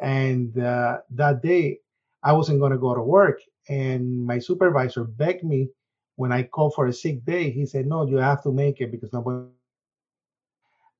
And 0.01 0.57
uh, 0.57 1.01
that 1.11 1.43
day 1.43 1.81
I 2.27 2.33
wasn't 2.33 2.59
going 2.59 2.73
to 2.73 2.77
go 2.87 2.93
to 2.93 3.01
work, 3.01 3.39
and 3.69 4.25
my 4.31 4.39
supervisor 4.39 5.03
begged 5.05 5.43
me 5.43 5.69
when 6.17 6.31
I 6.31 6.43
called 6.43 6.73
for 6.73 6.87
a 6.87 6.93
sick 6.93 7.23
day, 7.25 7.49
he 7.51 7.65
said, 7.65 7.85
No, 7.85 8.05
you 8.05 8.17
have 8.17 8.43
to 8.43 8.51
make 8.51 8.81
it 8.81 8.91
because 8.91 9.13
nobody. 9.13 9.47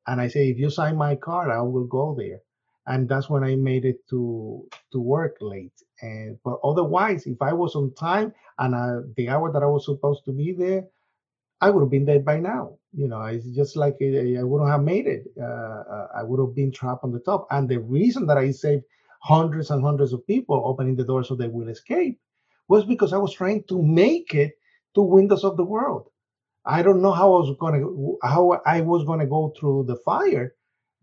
And 0.08 0.22
I 0.22 0.28
say, 0.30 0.50
If 0.50 0.58
you 0.58 0.70
sign 0.70 0.96
my 0.96 1.16
card, 1.16 1.50
I 1.52 1.62
will 1.62 1.86
go 1.86 2.16
there. 2.18 2.40
And 2.86 3.10
that's 3.10 3.30
when 3.30 3.44
I 3.44 3.56
made 3.56 3.84
it 3.84 4.08
to 4.10 4.66
to 4.92 5.00
work 5.02 5.38
late. 5.42 5.74
And 6.02 6.38
but 6.46 6.60
otherwise, 6.64 7.26
if 7.28 7.42
I 7.42 7.52
was 7.52 7.76
on 7.76 7.94
time 7.96 8.34
and 8.60 8.74
uh, 8.74 9.02
the 9.18 9.28
hour 9.30 9.52
that 9.52 9.64
I 9.64 9.66
was 9.66 9.86
supposed 9.86 10.24
to 10.26 10.32
be 10.32 10.54
there, 10.54 10.86
I 11.60 11.70
would 11.72 11.82
have 11.82 11.92
been 11.92 12.06
dead 12.06 12.24
by 12.24 12.40
now. 12.40 12.78
You 12.94 13.08
know, 13.08 13.22
it's 13.24 13.48
just 13.48 13.76
like 13.76 13.98
I 14.02 14.44
wouldn't 14.44 14.70
have 14.70 14.84
made 14.84 15.08
it. 15.08 15.26
Uh, 15.40 15.82
uh, 15.96 16.08
I 16.16 16.24
would 16.24 16.40
have 16.40 16.56
been 16.56 16.72
trapped 16.72 17.04
on 17.04 17.12
the 17.12 17.20
top. 17.20 17.48
And 17.52 17.68
the 17.68 17.80
reason 17.80 18.28
that 18.28 18.38
I 18.38 18.52
saved 18.52 18.84
hundreds 19.22 19.70
and 19.70 19.84
hundreds 19.84 20.14
of 20.14 20.26
people 20.28 20.62
opening 20.66 20.96
the 20.96 21.04
door 21.04 21.24
so 21.24 21.36
they 21.36 21.48
will 21.48 21.68
escape 21.70 22.20
was 22.68 22.86
because 22.86 23.14
I 23.14 23.18
was 23.18 23.34
trying 23.34 23.64
to 23.64 23.82
make 23.82 24.34
it 24.34 24.54
to 24.96 25.02
windows 25.02 25.44
of 25.44 25.58
the 25.58 25.64
world. 25.64 26.10
I 26.66 26.82
don't 26.82 27.02
know 27.02 27.14
how 27.14 27.34
I 27.34 27.40
was 27.40 27.56
gonna 27.60 27.86
how 28.24 28.62
I 28.66 28.82
was 28.82 29.06
gonna 29.06 29.26
go 29.26 29.54
through 29.58 29.86
the 29.88 29.96
fire, 29.98 30.54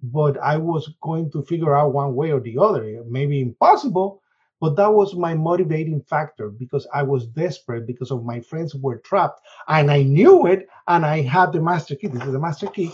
but 0.02 0.36
I 0.38 0.58
was 0.58 0.92
going 1.02 1.30
to 1.32 1.42
figure 1.42 1.74
out 1.74 1.94
one 1.94 2.14
way 2.14 2.32
or 2.32 2.40
the 2.40 2.58
other. 2.58 3.02
Maybe 3.08 3.40
impossible, 3.40 4.20
but 4.60 4.76
that 4.76 4.92
was 4.92 5.14
my 5.14 5.34
motivating 5.34 6.02
factor 6.02 6.50
because 6.50 6.86
I 6.92 7.02
was 7.02 7.26
desperate 7.28 7.86
because 7.86 8.10
of 8.10 8.24
my 8.24 8.40
friends 8.40 8.74
were 8.74 8.98
trapped 8.98 9.40
and 9.68 9.90
I 9.90 10.02
knew 10.02 10.46
it 10.46 10.68
and 10.88 11.06
I 11.06 11.22
had 11.22 11.52
the 11.52 11.60
master 11.60 11.96
key. 11.96 12.08
This 12.08 12.24
is 12.24 12.32
the 12.32 12.38
master 12.38 12.66
key. 12.66 12.92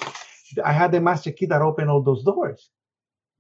I 0.65 0.73
had 0.73 0.93
the 0.93 1.01
master 1.01 1.33
key 1.33 1.47
that 1.47 1.63
opened 1.63 1.91
all 1.91 2.03
those 2.03 2.23
doors. 2.23 2.71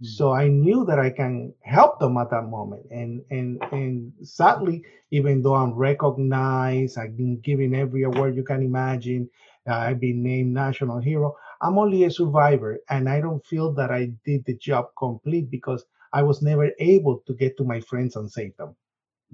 So 0.02 0.32
I 0.32 0.48
knew 0.48 0.86
that 0.86 0.98
I 0.98 1.10
can 1.10 1.52
help 1.60 1.98
them 1.98 2.16
at 2.16 2.30
that 2.30 2.48
moment. 2.48 2.86
And 2.90 3.22
and 3.30 3.62
and 3.70 4.12
sadly, 4.22 4.82
even 5.10 5.42
though 5.42 5.54
I'm 5.54 5.74
recognized, 5.74 6.96
I've 6.98 7.16
been 7.16 7.38
given 7.40 7.74
every 7.74 8.04
award 8.04 8.34
you 8.34 8.42
can 8.42 8.62
imagine, 8.62 9.28
uh, 9.68 9.74
I've 9.74 10.00
been 10.00 10.22
named 10.22 10.54
national 10.54 11.00
hero. 11.00 11.36
I'm 11.60 11.76
only 11.76 12.04
a 12.04 12.10
survivor, 12.10 12.78
and 12.88 13.10
I 13.10 13.20
don't 13.20 13.44
feel 13.46 13.72
that 13.74 13.90
I 13.90 14.12
did 14.24 14.44
the 14.46 14.56
job 14.56 14.86
complete 14.96 15.50
because 15.50 15.84
I 16.14 16.22
was 16.22 16.40
never 16.40 16.70
able 16.78 17.22
to 17.26 17.34
get 17.34 17.58
to 17.58 17.64
my 17.64 17.80
friends 17.80 18.16
and 18.16 18.30
save 18.30 18.56
them. 18.56 18.76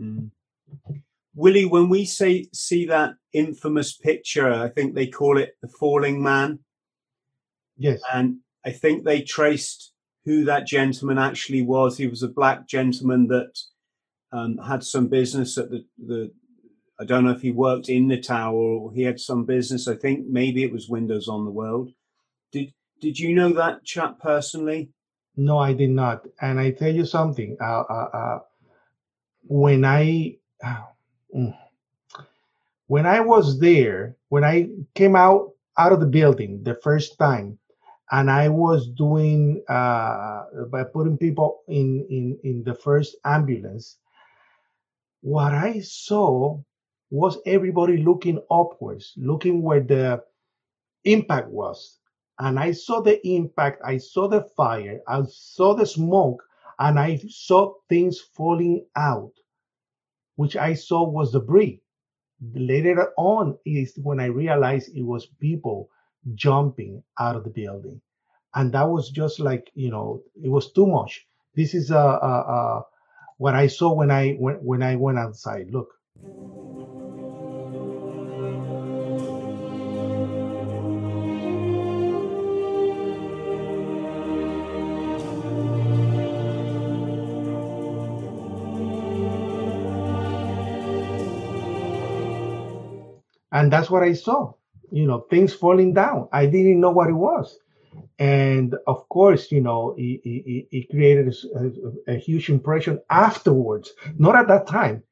Mm. 0.00 0.30
Willie, 1.36 1.66
when 1.66 1.88
we 1.88 2.04
say 2.06 2.48
see 2.52 2.86
that 2.86 3.14
infamous 3.32 3.92
picture, 3.92 4.52
I 4.52 4.68
think 4.68 4.94
they 4.94 5.06
call 5.06 5.38
it 5.38 5.56
the 5.62 5.68
falling 5.68 6.20
man. 6.20 6.58
Yes. 7.76 8.00
And 8.12 8.38
I 8.64 8.72
think 8.72 9.04
they 9.04 9.20
traced 9.22 9.92
who 10.26 10.44
that 10.44 10.66
gentleman 10.66 11.18
actually 11.18 11.62
was. 11.62 11.96
He 11.96 12.08
was 12.08 12.22
a 12.22 12.28
black 12.28 12.66
gentleman 12.66 13.28
that 13.28 13.56
um, 14.32 14.58
had 14.58 14.82
some 14.82 15.06
business 15.06 15.56
at 15.56 15.70
the, 15.70 15.86
the 16.04 16.32
I 16.98 17.04
don't 17.04 17.24
know 17.24 17.30
if 17.30 17.42
he 17.42 17.52
worked 17.52 17.88
in 17.88 18.08
the 18.08 18.20
tower 18.20 18.54
or 18.54 18.92
he 18.92 19.02
had 19.02 19.20
some 19.20 19.44
business. 19.44 19.86
I 19.86 19.94
think 19.94 20.26
maybe 20.26 20.64
it 20.64 20.72
was 20.72 20.88
Windows 20.88 21.28
on 21.28 21.44
the 21.44 21.50
World. 21.50 21.92
Did 22.52 22.74
did 23.00 23.18
you 23.18 23.34
know 23.34 23.52
that 23.52 23.84
chap 23.84 24.18
personally? 24.18 24.90
No, 25.36 25.58
I 25.58 25.72
did 25.72 25.90
not. 25.90 26.26
And 26.40 26.58
I 26.58 26.72
tell 26.72 26.92
you 26.92 27.04
something. 27.04 27.56
Uh, 27.60 27.84
uh, 27.88 28.08
uh, 28.12 28.38
when 29.44 29.84
I 29.84 30.38
mm, 31.32 31.56
when 32.88 33.06
I 33.06 33.20
was 33.20 33.60
there, 33.60 34.16
when 34.28 34.42
I 34.42 34.70
came 34.94 35.14
out 35.14 35.52
out 35.78 35.92
of 35.92 36.00
the 36.00 36.06
building 36.06 36.64
the 36.64 36.74
first 36.82 37.16
time, 37.16 37.58
and 38.12 38.30
I 38.30 38.48
was 38.48 38.88
doing 38.88 39.62
uh, 39.68 40.44
by 40.70 40.84
putting 40.84 41.18
people 41.18 41.62
in 41.68 42.06
in 42.08 42.38
in 42.44 42.62
the 42.64 42.74
first 42.74 43.16
ambulance, 43.24 43.98
what 45.22 45.52
I 45.52 45.80
saw 45.80 46.60
was 47.10 47.38
everybody 47.46 47.98
looking 47.98 48.40
upwards, 48.50 49.12
looking 49.16 49.62
where 49.62 49.80
the 49.82 50.22
impact 51.04 51.48
was. 51.48 51.98
And 52.38 52.58
I 52.58 52.72
saw 52.72 53.00
the 53.00 53.26
impact, 53.26 53.82
I 53.84 53.98
saw 53.98 54.28
the 54.28 54.42
fire, 54.56 55.00
I 55.08 55.22
saw 55.28 55.74
the 55.74 55.86
smoke, 55.86 56.42
and 56.78 56.98
I 56.98 57.16
saw 57.28 57.74
things 57.88 58.20
falling 58.20 58.86
out, 58.96 59.32
which 60.36 60.56
I 60.56 60.74
saw 60.74 61.08
was 61.08 61.32
debris. 61.32 61.80
Later 62.54 63.12
on 63.16 63.58
is 63.64 63.98
when 64.02 64.20
I 64.20 64.26
realized 64.26 64.94
it 64.94 65.02
was 65.02 65.26
people 65.40 65.88
jumping 66.34 67.02
out 67.18 67.36
of 67.36 67.44
the 67.44 67.50
building. 67.50 68.00
And 68.54 68.72
that 68.72 68.88
was 68.88 69.10
just 69.10 69.38
like, 69.40 69.70
you 69.74 69.90
know, 69.90 70.22
it 70.42 70.48
was 70.48 70.72
too 70.72 70.86
much. 70.86 71.26
This 71.54 71.74
is 71.74 71.90
uh, 71.90 71.98
uh, 71.98 72.44
uh 72.56 72.82
what 73.38 73.54
I 73.54 73.66
saw 73.66 73.92
when 73.92 74.10
I 74.10 74.32
when, 74.32 74.56
when 74.56 74.82
I 74.82 74.96
went 74.96 75.18
outside. 75.18 75.70
Look. 75.70 75.92
and 93.56 93.72
that's 93.72 93.88
what 93.88 94.02
I 94.02 94.12
saw. 94.12 94.52
You 94.90 95.06
know, 95.06 95.20
things 95.30 95.52
falling 95.52 95.94
down. 95.94 96.28
I 96.32 96.46
didn't 96.46 96.80
know 96.80 96.90
what 96.90 97.08
it 97.08 97.14
was, 97.14 97.58
and 98.18 98.74
of 98.86 99.08
course, 99.08 99.50
you 99.50 99.60
know, 99.60 99.94
it, 99.98 100.20
it, 100.24 100.68
it 100.70 100.90
created 100.90 101.34
a, 101.54 102.12
a, 102.12 102.16
huge 102.16 102.48
impression 102.50 103.00
afterwards. 103.10 103.92
Not 104.18 104.36
at 104.36 104.48
that 104.48 104.66
time. 104.66 105.02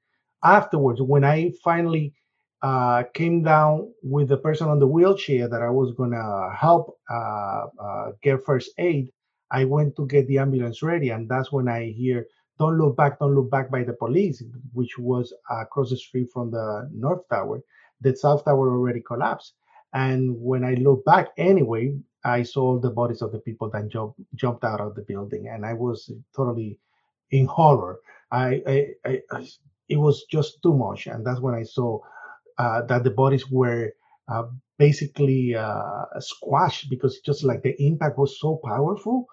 Afterwards, 0.42 1.00
when 1.02 1.24
I 1.24 1.52
finally 1.62 2.14
uh, 2.62 3.04
came 3.14 3.42
down 3.42 3.92
with 4.02 4.28
the 4.28 4.36
person 4.36 4.68
on 4.68 4.78
the 4.78 4.86
wheelchair 4.86 5.48
that 5.48 5.62
I 5.62 5.70
was 5.70 5.92
gonna 5.96 6.54
help 6.54 6.96
uh, 7.10 7.66
uh, 7.82 8.12
get 8.22 8.44
first 8.44 8.70
aid, 8.78 9.10
I 9.50 9.64
went 9.64 9.96
to 9.96 10.06
get 10.06 10.26
the 10.28 10.38
ambulance 10.38 10.82
ready, 10.82 11.10
and 11.10 11.28
that's 11.28 11.50
when 11.52 11.68
I 11.68 11.86
hear 11.86 12.26
"Don't 12.58 12.78
look 12.78 12.96
back, 12.96 13.18
don't 13.18 13.34
look 13.34 13.50
back" 13.50 13.70
by 13.70 13.82
the 13.84 13.94
police, 13.94 14.42
which 14.72 14.98
was 14.98 15.34
across 15.50 15.90
the 15.90 15.96
street 15.96 16.28
from 16.32 16.50
the 16.50 16.88
North 16.92 17.28
Tower 17.28 17.60
the 18.00 18.14
South 18.16 18.44
Tower 18.44 18.70
already 18.70 19.00
collapsed. 19.00 19.54
And 19.94 20.36
when 20.40 20.64
I 20.64 20.74
look 20.74 21.04
back 21.04 21.28
anyway, 21.38 21.96
I 22.24 22.42
saw 22.42 22.78
the 22.80 22.90
bodies 22.90 23.22
of 23.22 23.32
the 23.32 23.38
people 23.38 23.70
that 23.70 23.88
jump, 23.88 24.14
jumped 24.34 24.64
out 24.64 24.80
of 24.80 24.94
the 24.96 25.02
building, 25.02 25.48
and 25.48 25.64
I 25.64 25.74
was 25.74 26.10
totally 26.36 26.78
in 27.30 27.46
horror. 27.46 28.00
I, 28.32 28.62
I, 29.06 29.20
I 29.32 29.48
it 29.88 29.96
was 29.98 30.24
just 30.24 30.62
too 30.62 30.74
much, 30.74 31.06
and 31.06 31.24
that's 31.24 31.40
when 31.40 31.54
I 31.54 31.62
saw 31.62 32.00
uh, 32.58 32.82
that 32.86 33.04
the 33.04 33.10
bodies 33.10 33.50
were 33.50 33.92
uh, 34.28 34.44
basically 34.78 35.54
uh, 35.54 36.06
squashed 36.18 36.90
because 36.90 37.20
just 37.20 37.44
like 37.44 37.62
the 37.62 37.80
impact 37.82 38.18
was 38.18 38.40
so 38.40 38.60
powerful 38.64 39.26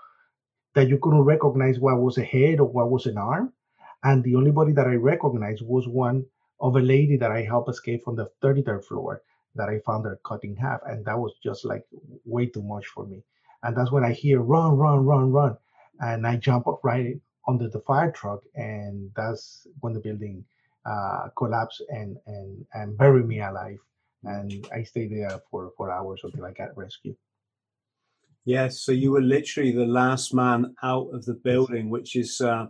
that 0.76 0.90
you 0.90 1.00
couldn't 1.00 1.22
recognize 1.24 1.80
what 1.80 2.00
was 2.02 2.18
a 2.18 2.24
head 2.24 2.60
or 2.60 2.68
what 2.68 2.92
was 2.92 3.06
an 3.08 3.18
arm, 3.18 3.54
and 4.04 4.24
the 4.24 4.36
only 4.36 4.52
body 4.52 4.74
that 4.74 4.88
I 4.88 4.96
recognized 4.96 5.64
was 5.66 5.88
one 5.88 6.26
of 6.60 6.76
a 6.76 6.82
lady 6.82 7.18
that 7.18 7.32
I 7.32 7.42
helped 7.44 7.70
escape 7.70 8.04
from 8.04 8.16
the 8.16 8.30
33rd 8.44 8.86
floor 8.86 9.22
that 9.56 9.70
I 9.70 9.80
found 9.86 10.06
her 10.06 10.20
cut 10.26 10.44
in 10.44 10.56
half. 10.56 10.80
And 10.86 11.06
that 11.06 11.18
was 11.18 11.34
just 11.44 11.66
like 11.66 11.86
way 12.26 12.46
too 12.48 12.64
much 12.64 12.86
for 12.88 13.06
me. 13.06 13.24
And 13.64 13.76
that's 13.76 13.92
when 13.92 14.04
I 14.04 14.12
hear 14.12 14.42
run, 14.42 14.78
run, 14.78 15.06
run, 15.06 15.32
run. 15.32 15.58
And 16.00 16.26
I 16.26 16.38
jump 16.38 16.68
up 16.68 16.80
right 16.84 17.20
under 17.48 17.70
the 17.70 17.82
fire 17.82 18.12
truck. 18.12 18.42
And 18.56 19.12
that's 19.16 19.68
when 19.82 19.94
the 19.94 20.00
building 20.00 20.44
uh, 20.86 21.28
collapsed 21.38 21.84
and, 21.90 22.18
and, 22.26 22.66
and 22.74 22.98
buried 22.98 23.28
me 23.28 23.42
alive. 23.42 23.78
And 24.24 24.68
I 24.74 24.84
stayed 24.84 25.12
there 25.12 25.40
for, 25.50 25.72
for 25.78 25.92
hours 25.92 26.22
until 26.24 26.46
I 26.46 26.52
got 26.52 26.76
rescued. 26.78 27.16
Yes, 28.46 28.80
so 28.80 28.92
you 28.92 29.12
were 29.12 29.22
literally 29.22 29.72
the 29.72 29.86
last 29.86 30.34
man 30.34 30.76
out 30.82 31.10
of 31.14 31.26
the 31.26 31.34
building, 31.34 31.90
which 31.92 32.16
is 32.16 32.42
uh, 32.42 32.68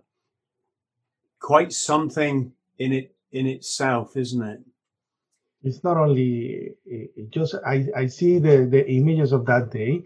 quite 1.40 1.72
something 1.72 2.52
in 2.78 2.92
it 2.92 3.16
in 3.32 3.48
itself, 3.48 4.18
isn't 4.18 4.44
it? 4.44 4.60
It's 5.64 5.84
not 5.84 5.98
only 5.98 6.74
it 6.86 7.30
just 7.30 7.56
I, 7.66 7.86
I 7.96 8.08
see 8.08 8.40
the, 8.40 8.68
the 8.70 8.90
images 8.90 9.32
of 9.32 9.46
that 9.46 9.72
day 9.72 10.04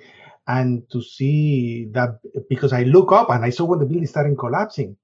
and 0.48 0.90
to 0.92 1.02
see 1.02 1.88
that 1.92 2.20
because 2.50 2.74
I 2.74 2.84
look 2.84 3.12
up 3.12 3.30
and 3.30 3.44
I 3.44 3.50
saw 3.50 3.66
when 3.66 3.80
the 3.80 3.86
building 3.86 4.06
started 4.08 4.38
collapsing. 4.38 4.98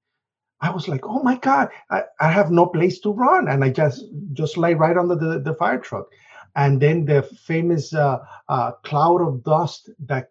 I 0.60 0.70
was 0.70 0.86
like, 0.86 1.04
oh 1.04 1.22
my 1.22 1.36
God, 1.38 1.70
I, 1.90 2.02
I 2.20 2.30
have 2.30 2.52
no 2.52 2.66
place 2.66 3.00
to 3.00 3.12
run. 3.12 3.48
And 3.48 3.64
I 3.64 3.70
just 3.70 4.04
just 4.32 4.56
lay 4.56 4.74
right 4.74 4.96
under 4.96 5.16
the, 5.16 5.40
the 5.40 5.54
fire 5.54 5.78
truck. 5.78 6.06
And 6.54 6.80
then 6.80 7.04
the 7.04 7.22
famous 7.22 7.92
uh, 7.94 8.18
uh, 8.48 8.72
cloud 8.84 9.22
of 9.22 9.42
dust 9.42 9.90
that 10.06 10.28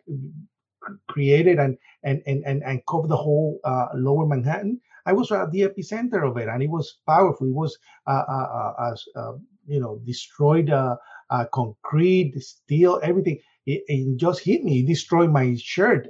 created 1.08 1.60
and 1.60 1.78
and 2.04 2.22
and 2.26 2.44
and, 2.46 2.64
and 2.64 2.86
covered 2.88 3.10
the 3.10 3.18
whole 3.18 3.60
uh, 3.64 3.88
lower 3.96 4.26
Manhattan. 4.26 4.80
I 5.06 5.14
was 5.14 5.32
at 5.32 5.52
the 5.52 5.62
epicenter 5.62 6.30
of 6.30 6.38
it, 6.38 6.48
and 6.48 6.62
it 6.62 6.70
was 6.70 7.00
powerful. 7.08 7.48
It 7.48 7.54
was, 7.56 7.76
uh, 8.06 8.24
uh, 8.30 8.74
uh, 8.80 8.96
uh 9.16 9.34
you 9.68 9.80
know, 9.80 10.00
destroyed 10.06 10.70
uh, 10.70 10.98
uh, 11.30 11.46
concrete, 11.54 12.34
steel, 12.40 13.00
everything. 13.04 13.40
It, 13.66 13.84
it, 13.88 14.18
just 14.18 14.42
hit 14.44 14.64
me. 14.64 14.80
It 14.80 14.88
destroyed 14.88 15.32
my 15.32 15.56
shirt. 15.58 16.08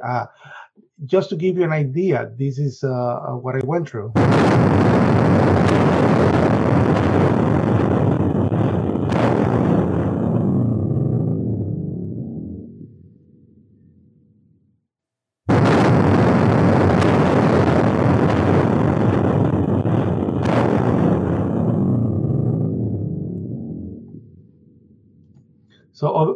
just 1.05 1.29
to 1.29 1.35
give 1.35 1.57
you 1.57 1.63
an 1.63 1.71
idea, 1.71 2.31
this 2.37 2.57
is 2.57 2.83
what 2.83 3.55
I 3.55 3.61
went 3.63 3.89
through. 3.89 4.13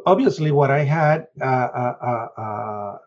Obviously, 0.06 0.52
what 0.52 0.72
I 0.72 0.84
had 0.84 1.28
uh, 1.42 1.46
uh, 1.46 1.98
uh, 2.02 2.42
uh, 2.42 2.98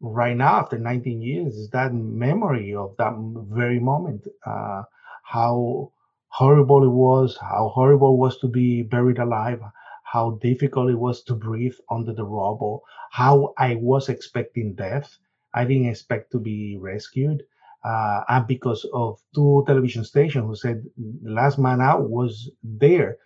right 0.00 0.36
now 0.36 0.60
after 0.60 0.78
19 0.78 1.22
years 1.22 1.56
is 1.56 1.70
that 1.70 1.94
memory 1.94 2.74
of 2.74 2.96
that 2.98 3.14
very 3.50 3.80
moment. 3.80 4.26
Uh, 4.46 4.82
how 5.24 5.92
horrible 6.28 6.84
it 6.84 6.90
was, 6.90 7.36
how 7.40 7.70
horrible 7.74 8.14
it 8.14 8.18
was 8.18 8.38
to 8.40 8.48
be 8.48 8.82
buried 8.82 9.18
alive, 9.18 9.60
how 10.04 10.32
difficult 10.42 10.90
it 10.90 10.98
was 10.98 11.22
to 11.24 11.34
breathe 11.34 11.76
under 11.90 12.12
the 12.12 12.24
rubble, 12.24 12.82
how 13.10 13.54
I 13.58 13.76
was 13.76 14.08
expecting 14.08 14.74
death. 14.74 15.16
I 15.54 15.64
didn't 15.64 15.88
expect 15.88 16.32
to 16.32 16.40
be 16.40 16.76
rescued. 16.78 17.44
Uh, 17.84 18.24
and 18.28 18.46
because 18.46 18.86
of 18.94 19.20
two 19.34 19.62
television 19.66 20.04
stations 20.04 20.46
who 20.46 20.56
said 20.56 20.84
the 21.22 21.30
last 21.30 21.58
man 21.58 21.80
out 21.80 22.08
was 22.08 22.50
there, 22.62 23.18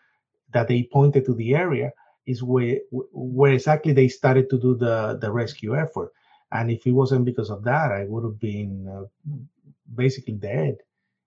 that 0.52 0.68
they 0.68 0.88
pointed 0.92 1.24
to 1.26 1.34
the 1.34 1.54
area 1.54 1.92
is 2.28 2.42
where 2.42 2.78
where 2.90 3.52
exactly 3.52 3.92
they 3.92 4.08
started 4.08 4.50
to 4.50 4.58
do 4.58 4.76
the 4.76 5.18
the 5.20 5.32
rescue 5.32 5.76
effort. 5.76 6.12
And 6.52 6.70
if 6.70 6.86
it 6.86 6.92
wasn't 6.92 7.24
because 7.24 7.50
of 7.50 7.64
that, 7.64 7.92
I 7.92 8.04
would 8.04 8.24
have 8.24 8.38
been 8.40 8.88
uh, 8.88 9.04
basically 9.94 10.34
dead. 10.34 10.76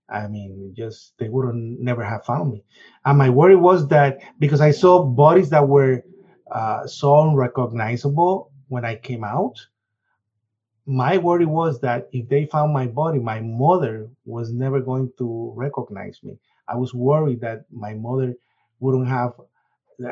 I 0.10 0.28
mean, 0.28 0.74
just 0.76 1.14
they 1.18 1.30
would 1.30 1.46
have 1.46 1.56
never 1.56 2.04
have 2.04 2.26
found 2.26 2.52
me. 2.54 2.64
And 3.06 3.18
my 3.18 3.30
worry 3.30 3.56
was 3.56 3.88
that 3.90 4.20
because 4.40 4.62
I 4.62 4.72
saw 4.72 5.04
bodies 5.04 5.50
that 5.50 5.68
were 5.68 6.04
uh, 6.52 6.86
so 6.88 7.22
unrecognizable 7.22 8.52
when 8.68 8.86
I 8.86 8.96
came 8.96 9.24
out, 9.24 9.56
my 10.86 11.18
worry 11.18 11.46
was 11.46 11.80
that 11.82 12.10
if 12.12 12.28
they 12.28 12.46
found 12.46 12.74
my 12.74 12.88
body, 12.88 13.20
my 13.20 13.40
mother 13.40 14.10
was 14.26 14.52
never 14.52 14.82
going 14.82 15.12
to 15.18 15.54
recognize 15.56 16.20
me. 16.24 16.38
I 16.68 16.76
was 16.76 16.94
worried 16.94 17.42
that 17.42 17.66
my 17.72 17.94
mother 17.94 18.36
wouldn't 18.80 19.08
have 19.08 19.34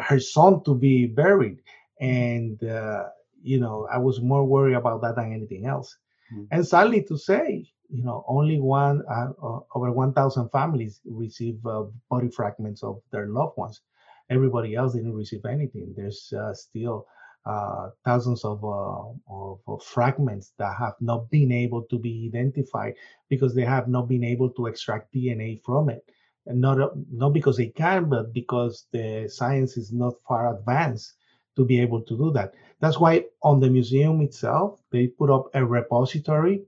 her 0.02 0.20
son 0.20 0.64
to 0.64 0.76
be 0.76 1.08
buried, 1.08 1.62
and 2.00 2.64
uh, 2.64 3.06
you 3.42 3.60
know 3.60 3.88
I 3.92 3.98
was 3.98 4.22
more 4.22 4.46
worried 4.46 4.76
about 4.76 5.02
that 5.02 5.16
than 5.16 5.34
anything 5.34 5.66
else. 5.66 5.98
Mm. 6.34 6.48
And 6.52 6.68
sadly 6.68 7.04
to 7.04 7.18
say, 7.18 7.66
you 7.90 8.04
know, 8.04 8.24
only 8.28 8.60
one 8.60 9.04
uh, 9.10 9.30
uh, 9.42 9.60
over 9.76 9.92
1,000 9.92 10.50
families 10.50 11.02
receive 11.06 11.66
uh, 11.66 11.86
body 12.10 12.30
fragments 12.30 12.84
of 12.84 13.02
their 13.12 13.28
loved 13.28 13.58
ones. 13.58 13.82
Everybody 14.30 14.76
else 14.76 14.94
didn't 14.94 15.16
receive 15.16 15.46
anything. 15.46 15.94
There's 15.98 16.32
uh, 16.34 16.54
still 16.54 17.08
uh, 17.46 17.90
thousands 18.06 18.46
of, 18.46 18.64
uh, 18.64 19.10
of, 19.34 19.60
of, 19.68 19.84
fragments 19.84 20.54
that 20.60 20.76
have 20.78 20.94
not 21.00 21.30
been 21.32 21.52
able 21.52 21.82
to 21.84 21.98
be 21.98 22.30
identified 22.32 22.94
because 23.28 23.56
they 23.56 23.64
have 23.66 23.88
not 23.88 24.08
been 24.08 24.24
able 24.24 24.50
to 24.52 24.68
extract 24.68 25.12
DNA 25.14 25.60
from 25.64 25.90
it. 25.90 26.04
And 26.50 26.60
not, 26.60 26.78
not 27.12 27.30
because 27.30 27.58
they 27.58 27.68
can, 27.68 28.10
but 28.10 28.34
because 28.34 28.88
the 28.92 29.30
science 29.32 29.78
is 29.78 29.94
not 29.94 30.16
far 30.28 30.58
advanced 30.58 31.14
to 31.56 31.64
be 31.64 31.80
able 31.80 32.02
to 32.02 32.18
do 32.18 32.32
that. 32.32 32.54
That's 32.80 33.00
why 33.00 33.26
on 33.44 33.60
the 33.60 33.70
museum 33.70 34.20
itself, 34.22 34.82
they 34.92 35.08
put 35.08 35.30
up 35.30 35.52
a 35.54 35.64
repository 35.64 36.64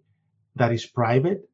that 0.55 0.71
is 0.71 0.85
private 0.85 1.49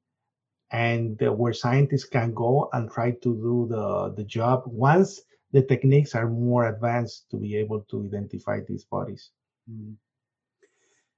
and 0.71 1.17
where 1.21 1.53
scientists 1.53 2.03
can 2.03 2.33
go 2.33 2.69
and 2.73 2.91
try 2.91 3.11
to 3.11 3.33
do 3.47 3.67
the, 3.69 4.13
the 4.17 4.25
job 4.25 4.63
once 4.65 5.21
the 5.53 5.61
techniques 5.61 6.13
are 6.13 6.29
more 6.29 6.67
advanced 6.67 7.29
to 7.31 7.37
be 7.37 7.55
able 7.55 7.81
to 7.89 8.05
identify 8.05 8.59
these 8.67 8.83
bodies. 8.83 9.31
Mm. 9.71 9.95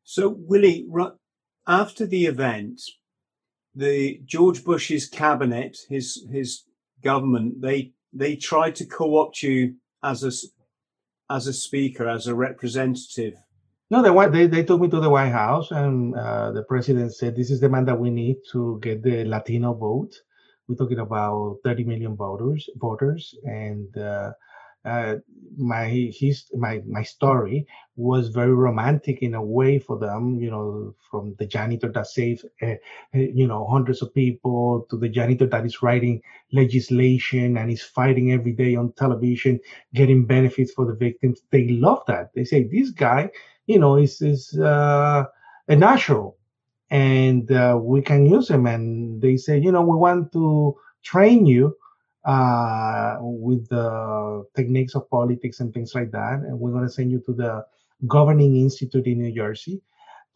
So, 0.03 0.29
Willie, 0.37 0.87
after 1.65 2.05
the 2.05 2.25
event, 2.27 2.81
the 3.73 4.21
George 4.25 4.63
Bush's 4.63 5.07
cabinet, 5.07 5.77
his 5.89 6.27
his 6.31 6.63
government, 7.03 7.61
they 7.61 7.93
they 8.13 8.35
tried 8.35 8.75
to 8.75 8.85
co-opt 8.85 9.43
you 9.43 9.75
as 10.03 10.23
a 10.23 10.31
as 11.31 11.47
a 11.47 11.53
speaker, 11.53 12.07
as 12.07 12.27
a 12.27 12.35
representative 12.35 13.35
no, 13.91 14.03
the 14.03 14.29
they 14.29 14.45
they 14.45 14.63
took 14.63 14.81
me 14.81 14.87
to 14.89 14.99
the 14.99 15.09
White 15.09 15.31
House, 15.31 15.71
and 15.71 16.13
uh, 16.15 16.51
the 16.51 16.63
president 16.63 17.15
said, 17.15 17.35
"This 17.35 17.49
is 17.49 17.59
the 17.59 17.69
man 17.69 17.85
that 17.85 17.99
we 17.99 18.11
need 18.11 18.37
to 18.51 18.79
get 18.83 19.01
the 19.01 19.25
Latino 19.25 19.73
vote." 19.73 20.13
We're 20.67 20.75
talking 20.75 20.99
about 20.99 21.57
30 21.63 21.85
million 21.85 22.15
voters, 22.15 22.69
voters, 22.75 23.33
and 23.43 23.97
uh, 23.97 24.33
uh, 24.85 25.15
my 25.57 25.87
his 26.13 26.45
my 26.55 26.81
my 26.87 27.03
story 27.03 27.65
was 27.95 28.29
very 28.29 28.53
romantic 28.53 29.21
in 29.21 29.33
a 29.33 29.43
way 29.43 29.79
for 29.79 29.97
them. 29.99 30.39
You 30.39 30.51
know, 30.51 30.95
from 31.09 31.35
the 31.39 31.45
janitor 31.45 31.91
that 31.91 32.07
saved, 32.07 32.45
uh, 32.61 32.75
you 33.13 33.47
know, 33.47 33.67
hundreds 33.67 34.01
of 34.01 34.13
people 34.13 34.85
to 34.89 34.97
the 34.97 35.09
janitor 35.09 35.45
that 35.47 35.65
is 35.65 35.81
writing 35.81 36.21
legislation 36.53 37.57
and 37.57 37.71
is 37.71 37.81
fighting 37.83 38.31
every 38.31 38.53
day 38.53 38.75
on 38.75 38.93
television, 38.93 39.59
getting 39.93 40.25
benefits 40.25 40.71
for 40.73 40.85
the 40.85 40.95
victims. 40.95 41.41
They 41.51 41.67
love 41.69 42.03
that. 42.07 42.31
They 42.33 42.45
say 42.45 42.63
this 42.63 42.91
guy 42.91 43.29
you 43.67 43.77
know, 43.79 43.97
is 43.97 44.21
is 44.21 44.57
uh, 44.59 45.25
a 45.67 45.75
natural, 45.75 46.37
and 46.89 47.51
uh, 47.51 47.77
we 47.79 48.01
can 48.01 48.25
use 48.25 48.49
him. 48.49 48.65
And 48.65 49.21
they 49.21 49.37
say, 49.37 49.59
you 49.59 49.71
know, 49.71 49.81
we 49.83 49.95
want 49.95 50.33
to 50.33 50.75
train 51.03 51.45
you 51.45 51.75
uh, 52.25 53.17
with 53.21 53.67
the 53.69 54.45
techniques 54.55 54.95
of 54.95 55.09
politics 55.09 55.59
and 55.59 55.73
things 55.73 55.95
like 55.95 56.11
that, 56.11 56.39
and 56.45 56.59
we're 56.59 56.71
going 56.71 56.87
to 56.87 56.91
send 56.91 57.11
you 57.11 57.21
to 57.25 57.33
the 57.33 57.65
Governing 58.07 58.55
Institute 58.57 59.05
in 59.07 59.19
New 59.19 59.33
Jersey. 59.33 59.81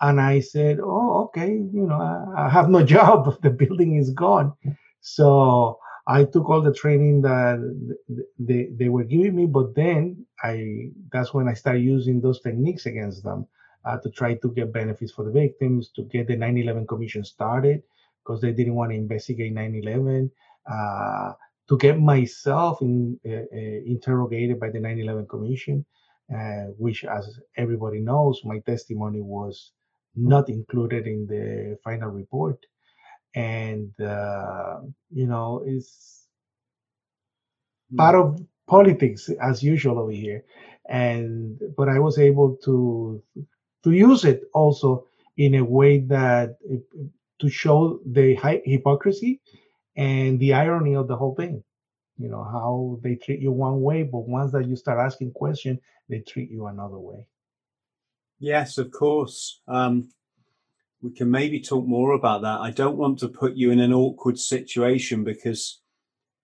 And 0.01 0.19
I 0.19 0.41
said, 0.41 0.79
oh, 0.81 1.23
okay, 1.25 1.51
you 1.51 1.87
know, 1.87 1.95
I, 1.95 2.45
I 2.45 2.49
have 2.49 2.69
no 2.69 2.83
job. 2.95 3.41
The 3.41 3.49
building 3.49 3.95
is 3.95 4.09
gone. 4.09 4.53
So 5.01 5.79
I 6.07 6.25
took 6.25 6.49
all 6.49 6.61
the 6.61 6.73
training 6.73 7.21
that 7.21 7.59
they, 8.37 8.69
they 8.77 8.89
were 8.89 9.05
giving 9.05 9.35
me, 9.35 9.45
but 9.45 9.73
then 9.75 10.25
I 10.41 10.89
that's 11.11 11.33
when 11.33 11.47
I 11.47 11.53
started 11.53 11.83
using 11.83 12.19
those 12.19 12.41
techniques 12.41 12.85
against 12.85 13.23
them 13.23 13.47
uh, 13.85 13.97
to 13.99 14.09
try 14.09 14.35
to 14.35 14.51
get 14.51 14.73
benefits 14.73 15.13
for 15.13 15.23
the 15.23 15.31
victims, 15.31 15.91
to 15.95 16.03
get 16.03 16.27
the 16.27 16.35
9/11 16.35 16.87
Commission 16.87 17.23
started 17.23 17.83
because 18.21 18.41
they 18.41 18.51
didn't 18.51 18.75
want 18.75 18.91
to 18.91 18.97
investigate 18.97 19.53
9/11, 19.53 20.29
uh, 20.69 21.33
to 21.69 21.77
get 21.77 21.99
myself 21.99 22.81
in, 22.81 23.19
uh, 23.25 23.31
uh 23.31 23.79
interrogated 23.85 24.59
by 24.59 24.69
the 24.69 24.79
9/11 24.79 25.27
Commission, 25.27 25.85
uh, 26.33 26.65
which, 26.77 27.05
as 27.05 27.39
everybody 27.57 27.99
knows, 27.99 28.41
my 28.43 28.59
testimony 28.59 29.21
was 29.21 29.71
not 30.15 30.49
included 30.49 31.07
in 31.07 31.25
the 31.27 31.77
final 31.83 32.09
report. 32.09 32.59
And 33.35 33.91
uh, 33.99 34.81
you 35.11 35.27
know 35.27 35.63
it's 35.65 36.27
part 37.97 38.15
of 38.15 38.39
politics 38.67 39.29
as 39.41 39.63
usual 39.63 39.99
over 39.99 40.11
here. 40.11 40.43
And 40.89 41.59
but 41.77 41.87
i 41.87 41.97
was 41.97 42.17
able 42.19 42.57
to 42.65 43.23
to 43.83 43.91
use 43.91 44.25
it 44.25 44.43
also 44.53 45.07
in 45.37 45.55
a 45.55 45.63
way 45.63 45.99
that 45.99 46.57
to 47.39 47.49
show 47.49 47.99
the 48.05 48.35
hypocrisy 48.65 49.41
and 49.95 50.39
the 50.39 50.53
irony 50.53 50.95
of 50.95 51.07
the 51.07 51.15
whole 51.15 51.35
thing 51.35 51.63
you 52.17 52.29
know 52.29 52.43
how 52.43 52.99
they 53.01 53.15
treat 53.15 53.39
you 53.39 53.51
one 53.51 53.81
way 53.81 54.03
but 54.03 54.27
once 54.27 54.51
that 54.51 54.67
you 54.67 54.75
start 54.75 54.99
asking 54.99 55.31
questions 55.31 55.79
they 56.09 56.19
treat 56.19 56.51
you 56.51 56.67
another 56.67 56.99
way. 56.99 57.25
Yes 58.39 58.77
of 58.77 58.91
course. 58.91 59.61
Um 59.67 60.09
we 61.01 61.11
can 61.11 61.29
maybe 61.29 61.59
talk 61.59 61.85
more 61.85 62.13
about 62.13 62.43
that. 62.43 62.61
I 62.61 62.71
don't 62.71 62.95
want 62.95 63.19
to 63.19 63.27
put 63.27 63.55
you 63.55 63.71
in 63.71 63.81
an 63.81 63.93
awkward 63.93 64.39
situation 64.39 65.25
because 65.25 65.81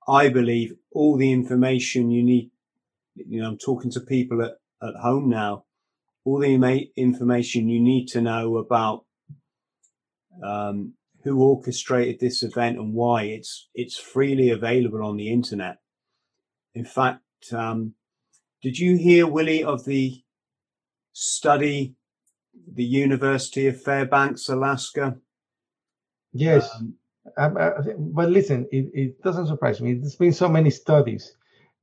I 0.06 0.28
believe 0.28 0.74
all 0.92 1.16
the 1.16 1.32
information 1.32 2.12
you 2.12 2.24
need, 2.24 2.52
you 3.16 3.42
know, 3.42 3.48
I'm 3.48 3.58
talking 3.58 3.90
to 3.92 4.02
people 4.02 4.44
at, 4.44 4.58
at 4.86 4.96
home 4.96 5.30
now, 5.30 5.64
all 6.26 6.40
the 6.40 6.90
information 6.98 7.70
you 7.70 7.80
need 7.80 8.08
to 8.08 8.22
know 8.22 8.58
about 8.58 9.06
um, 10.44 10.94
who 11.24 11.42
orchestrated 11.42 12.20
this 12.20 12.44
event 12.44 12.78
and 12.78 12.94
why 12.94 13.24
it's 13.24 13.70
it's 13.74 13.98
freely 13.98 14.50
available 14.50 15.04
on 15.04 15.18
the 15.18 15.30
internet. 15.32 15.78
In 16.74 16.86
fact, 16.86 17.22
um, 17.52 17.94
did 18.62 18.78
you 18.78 18.98
hear 18.98 19.28
Willie 19.28 19.64
of 19.64 19.86
the 19.86 20.22
study 21.14 21.96
the 22.74 22.84
University 22.84 23.68
of 23.68 23.82
Fairbanks, 23.82 24.50
Alaska. 24.50 25.18
Yes. 26.34 26.70
Um, 26.76 26.94
I, 27.38 27.46
I, 27.46 27.72
but 27.98 28.30
listen, 28.30 28.68
it, 28.72 28.90
it 28.94 29.24
doesn't 29.24 29.48
surprise 29.48 29.82
me. 29.82 29.96
There's 29.96 30.16
been 30.16 30.34
so 30.34 30.50
many 30.50 30.70
studies. 30.70 31.36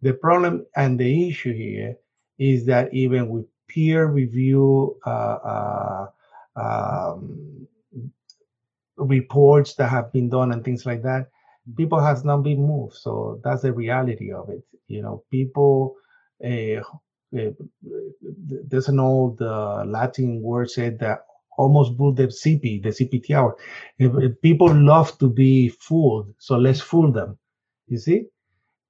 The 0.03 0.14
problem 0.14 0.66
and 0.77 0.99
the 0.99 1.29
issue 1.29 1.55
here 1.55 1.96
is 2.38 2.66
that 2.66 2.92
even 2.92 3.29
with 3.29 3.46
peer 3.68 4.07
review 4.07 4.96
uh, 5.07 5.09
uh, 5.44 6.07
um, 6.57 7.66
reports 8.97 9.75
that 9.75 9.89
have 9.89 10.13
been 10.13 10.29
done 10.29 10.53
and 10.53 10.65
things 10.65 10.87
like 10.87 11.03
that, 11.03 11.29
people 11.77 12.01
has 12.01 12.25
not 12.25 12.39
been 12.39 12.61
moved. 12.67 12.95
So 12.95 13.41
that's 13.45 13.63
the 13.63 13.73
reality 13.73 14.33
of 14.33 14.49
it. 14.51 14.63
You 14.89 15.03
know, 15.03 15.25
people 15.31 15.97
uh, 16.45 16.81
uh, 17.37 17.51
there's 18.69 18.89
an 18.89 19.01
old 19.01 19.41
uh, 19.43 19.85
Latin 19.85 20.41
word 20.43 20.71
said 20.71 20.99
that 21.01 21.27
almost 21.59 21.97
bull 21.97 22.13
the 22.13 22.25
CP, 22.29 22.83
the 22.83 22.91
CPT 22.91 23.31
hour. 23.33 23.57
People 24.43 24.75
love 24.75 25.19
to 25.19 25.29
be 25.29 25.69
fooled, 25.69 26.35
so 26.39 26.57
let's 26.57 26.81
fool 26.81 27.13
them. 27.13 27.39
You 27.89 27.99
see, 27.99 28.25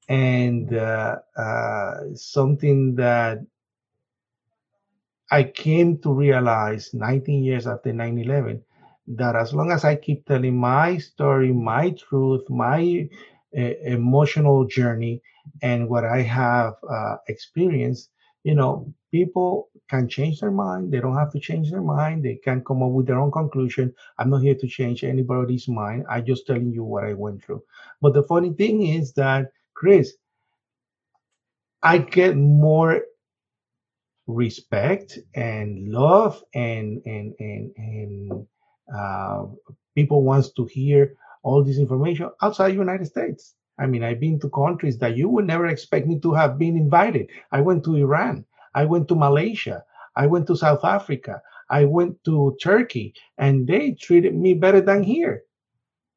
and 0.09 0.73
uh, 0.75 1.17
uh, 1.37 1.95
something 2.15 2.97
that 2.97 3.39
I 5.31 5.45
came 5.45 5.99
to 6.03 6.13
realize 6.13 6.93
19 6.95 7.45
years 7.45 7.67
after 7.67 7.93
9/11 7.93 8.63
that 9.09 9.37
as 9.37 9.55
long 9.55 9.71
as 9.71 9.85
I 9.85 9.97
keep 9.97 10.27
telling 10.27 10.57
my 10.57 10.99
story, 10.99 11.53
my 11.53 11.91
truth, 11.91 12.49
my 12.49 13.09
uh, 13.57 13.61
emotional 13.85 14.65
journey, 14.67 15.23
and 15.63 15.89
what 15.89 16.05
I 16.05 16.23
have 16.23 16.75
uh, 16.91 17.17
experienced, 17.29 18.11
you 18.43 18.55
know, 18.55 18.93
people 19.13 19.69
can 19.89 20.09
change 20.09 20.41
their 20.41 20.51
mind. 20.51 20.93
They 20.93 21.01
don't 21.01 21.17
have 21.17 21.33
to 21.33 21.41
change 21.41 21.71
their 21.71 21.83
mind. 21.83 22.25
They 22.25 22.37
can 22.37 22.65
come 22.65 22.83
up 22.83 22.91
with 22.91 23.07
their 23.07 23.19
own 23.19 23.31
conclusion. 23.31 23.95
I'm 24.19 24.31
not 24.31 24.43
here 24.43 24.57
to 24.57 24.67
change 24.67 25.05
anybody's 25.05 25.69
mind. 25.69 26.05
I'm 26.11 26.27
just 26.27 26.47
telling 26.47 26.73
you 26.73 26.85
what 26.85 27.05
I 27.05 27.15
went 27.15 27.45
through. 27.45 27.63
But 28.01 28.15
the 28.15 28.25
funny 28.25 28.53
thing 28.53 28.87
is 28.87 29.13
that, 29.15 29.53
Chris, 29.75 30.15
I 31.83 31.99
get 31.99 32.37
more 32.37 33.03
respect 34.27 35.19
and 35.35 35.89
love 35.93 36.43
and 36.55 37.01
and 37.07 37.35
and 37.39 37.73
and 37.77 38.47
Uh, 38.95 39.47
people 39.95 40.23
wants 40.23 40.53
to 40.53 40.65
hear 40.67 41.15
all 41.43 41.63
this 41.63 41.79
information 41.79 42.31
outside 42.43 42.75
United 42.75 43.07
States. 43.07 43.55
I 43.79 43.87
mean, 43.87 44.03
I've 44.03 44.21
been 44.21 44.41
to 44.41 44.51
countries 44.51 44.99
that 44.99 45.17
you 45.17 45.29
would 45.29 45.47
never 45.47 45.67
expect 45.67 46.07
me 46.07 46.19
to 46.21 46.33
have 46.35 46.59
been 46.59 46.77
invited. 46.77 47.29
I 47.53 47.61
went 47.61 47.85
to 47.85 47.97
Iran. 47.97 48.45
I 48.75 48.85
went 48.85 49.09
to 49.09 49.15
Malaysia. 49.15 49.85
I 50.17 50.27
went 50.27 50.47
to 50.49 50.57
South 50.57 50.85
Africa. 50.85 51.43
I 51.69 51.85
went 51.85 52.23
to 52.25 52.57
Turkey, 52.63 53.15
and 53.39 53.67
they 53.67 53.93
treated 53.93 54.35
me 54.35 54.55
better 54.55 54.81
than 54.81 55.03
here. 55.03 55.43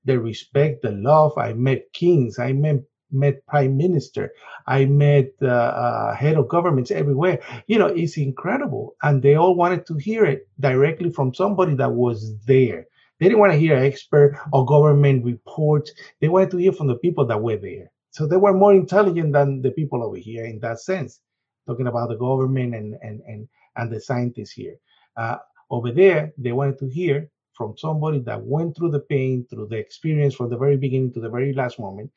The 0.05 0.19
respect, 0.19 0.81
the 0.83 0.91
love. 0.91 1.37
I 1.37 1.53
met 1.53 1.91
kings. 1.93 2.39
I 2.39 2.53
met 2.53 2.83
met 3.11 3.45
prime 3.47 3.77
minister. 3.77 4.31
I 4.67 4.85
met 4.85 5.31
uh, 5.41 5.47
uh, 5.47 6.15
head 6.15 6.37
of 6.37 6.47
governments 6.49 6.91
everywhere. 6.91 7.39
You 7.67 7.79
know, 7.79 7.87
it's 7.87 8.17
incredible, 8.17 8.95
and 9.03 9.21
they 9.21 9.35
all 9.35 9.55
wanted 9.55 9.85
to 9.87 9.95
hear 9.97 10.25
it 10.25 10.47
directly 10.59 11.09
from 11.11 11.33
somebody 11.33 11.75
that 11.75 11.91
was 11.93 12.35
there, 12.45 12.87
They 13.19 13.27
didn't 13.27 13.39
want 13.39 13.53
to 13.53 13.59
hear 13.59 13.75
an 13.77 13.83
expert 13.83 14.37
or 14.53 14.65
government 14.65 15.25
reports. 15.25 15.91
They 16.21 16.29
wanted 16.29 16.51
to 16.51 16.57
hear 16.57 16.71
from 16.73 16.87
the 16.87 16.95
people 16.97 17.25
that 17.27 17.41
were 17.41 17.57
there. 17.57 17.91
So 18.11 18.27
they 18.27 18.37
were 18.37 18.53
more 18.53 18.73
intelligent 18.73 19.33
than 19.33 19.61
the 19.61 19.71
people 19.71 20.03
over 20.03 20.17
here 20.17 20.45
in 20.45 20.59
that 20.59 20.79
sense, 20.79 21.21
talking 21.67 21.87
about 21.87 22.09
the 22.09 22.17
government 22.17 22.75
and 22.75 22.95
and 23.01 23.21
and, 23.27 23.47
and 23.75 23.91
the 23.91 23.99
scientists 24.01 24.51
here. 24.51 24.75
Uh, 25.17 25.37
over 25.71 25.91
there, 25.91 26.33
they 26.37 26.51
wanted 26.51 26.79
to 26.79 26.87
hear 26.89 27.29
from 27.53 27.77
somebody 27.77 28.19
that 28.19 28.41
went 28.41 28.75
through 28.75 28.91
the 28.91 29.01
pain, 29.01 29.45
through 29.49 29.67
the 29.67 29.77
experience 29.77 30.33
from 30.35 30.49
the 30.49 30.57
very 30.57 30.77
beginning 30.77 31.13
to 31.13 31.19
the 31.21 31.29
very 31.29 31.53
last 31.53 31.79
moment, 31.79 32.09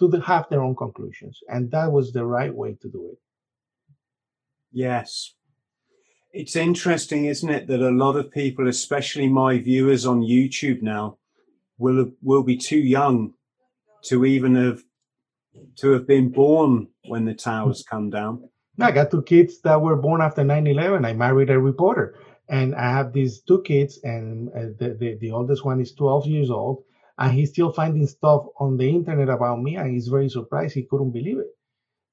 to 0.00 0.08
the, 0.08 0.20
have 0.22 0.48
their 0.48 0.62
own 0.62 0.74
conclusions. 0.74 1.38
And 1.48 1.70
that 1.70 1.92
was 1.92 2.12
the 2.12 2.26
right 2.26 2.52
way 2.52 2.76
to 2.82 2.88
do 2.88 3.10
it. 3.12 3.18
Yes. 4.72 5.34
It's 6.32 6.56
interesting, 6.56 7.26
isn't 7.26 7.50
it, 7.50 7.66
that 7.68 7.80
a 7.80 7.90
lot 7.90 8.16
of 8.16 8.30
people, 8.30 8.68
especially 8.68 9.28
my 9.28 9.58
viewers 9.58 10.06
on 10.06 10.22
YouTube 10.22 10.82
now, 10.82 11.18
will 11.78 12.12
will 12.22 12.42
be 12.42 12.56
too 12.56 12.78
young 12.78 13.34
to 14.04 14.24
even 14.24 14.54
have 14.54 14.82
to 15.76 15.90
have 15.90 16.06
been 16.06 16.30
born 16.30 16.88
when 17.06 17.24
the 17.24 17.34
towers 17.34 17.82
come 17.82 18.10
down. 18.10 18.48
I 18.80 18.92
got 18.92 19.10
two 19.10 19.22
kids 19.22 19.60
that 19.62 19.80
were 19.80 19.96
born 19.96 20.20
after 20.20 20.42
9/11. 20.42 21.04
I 21.04 21.12
married 21.14 21.50
a 21.50 21.58
reporter, 21.58 22.14
and 22.48 22.74
I 22.74 22.90
have 22.90 23.12
these 23.12 23.40
two 23.40 23.62
kids, 23.62 23.98
and 24.04 24.48
uh, 24.50 24.70
the, 24.78 24.96
the 25.00 25.16
the 25.20 25.32
oldest 25.32 25.64
one 25.64 25.80
is 25.80 25.92
12 25.94 26.26
years 26.26 26.50
old, 26.50 26.84
and 27.20 27.32
he's 27.32 27.50
still 27.50 27.72
finding 27.72 28.06
stuff 28.06 28.46
on 28.58 28.76
the 28.78 28.88
internet 28.88 29.28
about 29.28 29.62
me, 29.62 29.76
and 29.76 29.92
he's 29.92 30.08
very 30.08 30.28
surprised. 30.28 30.74
He 30.74 30.84
couldn't 30.84 31.12
believe 31.12 31.38
it. 31.38 31.54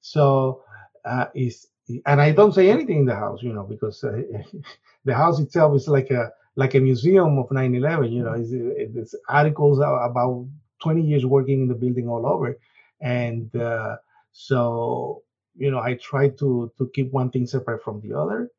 So 0.02 0.64
uh, 1.06 1.28
is 1.34 1.68
and 2.06 2.22
I 2.22 2.32
don't 2.32 2.54
say 2.54 2.70
anything 2.70 3.00
in 3.00 3.06
the 3.06 3.16
house, 3.16 3.42
you 3.42 3.54
know, 3.54 3.64
because 3.64 4.04
uh, 4.04 4.22
the 5.06 5.14
house 5.16 5.40
itself 5.40 5.76
is 5.76 5.88
like 5.88 6.12
a 6.12 6.32
like 6.58 6.76
a 6.76 6.80
museum 6.80 7.38
of 7.40 7.48
9/11. 7.50 8.12
You 8.12 8.24
know, 8.24 8.34
it's, 8.34 8.52
it's 8.52 9.16
articles 9.30 9.80
about 9.80 10.48
20 10.84 11.02
years 11.02 11.26
working 11.26 11.62
in 11.62 11.68
the 11.68 11.76
building 11.76 12.10
all 12.10 12.26
over, 12.28 12.58
and 13.02 13.56
uh, 13.56 13.96
so 14.34 15.24
you 15.56 15.72
know, 15.72 15.80
I 15.80 15.96
try 15.96 16.30
to 16.30 16.72
to 16.78 16.92
keep 16.94 17.12
one 17.14 17.32
thing 17.32 17.48
separate 17.48 17.84
from 17.84 18.02
the 18.02 18.14
other, 18.14 18.52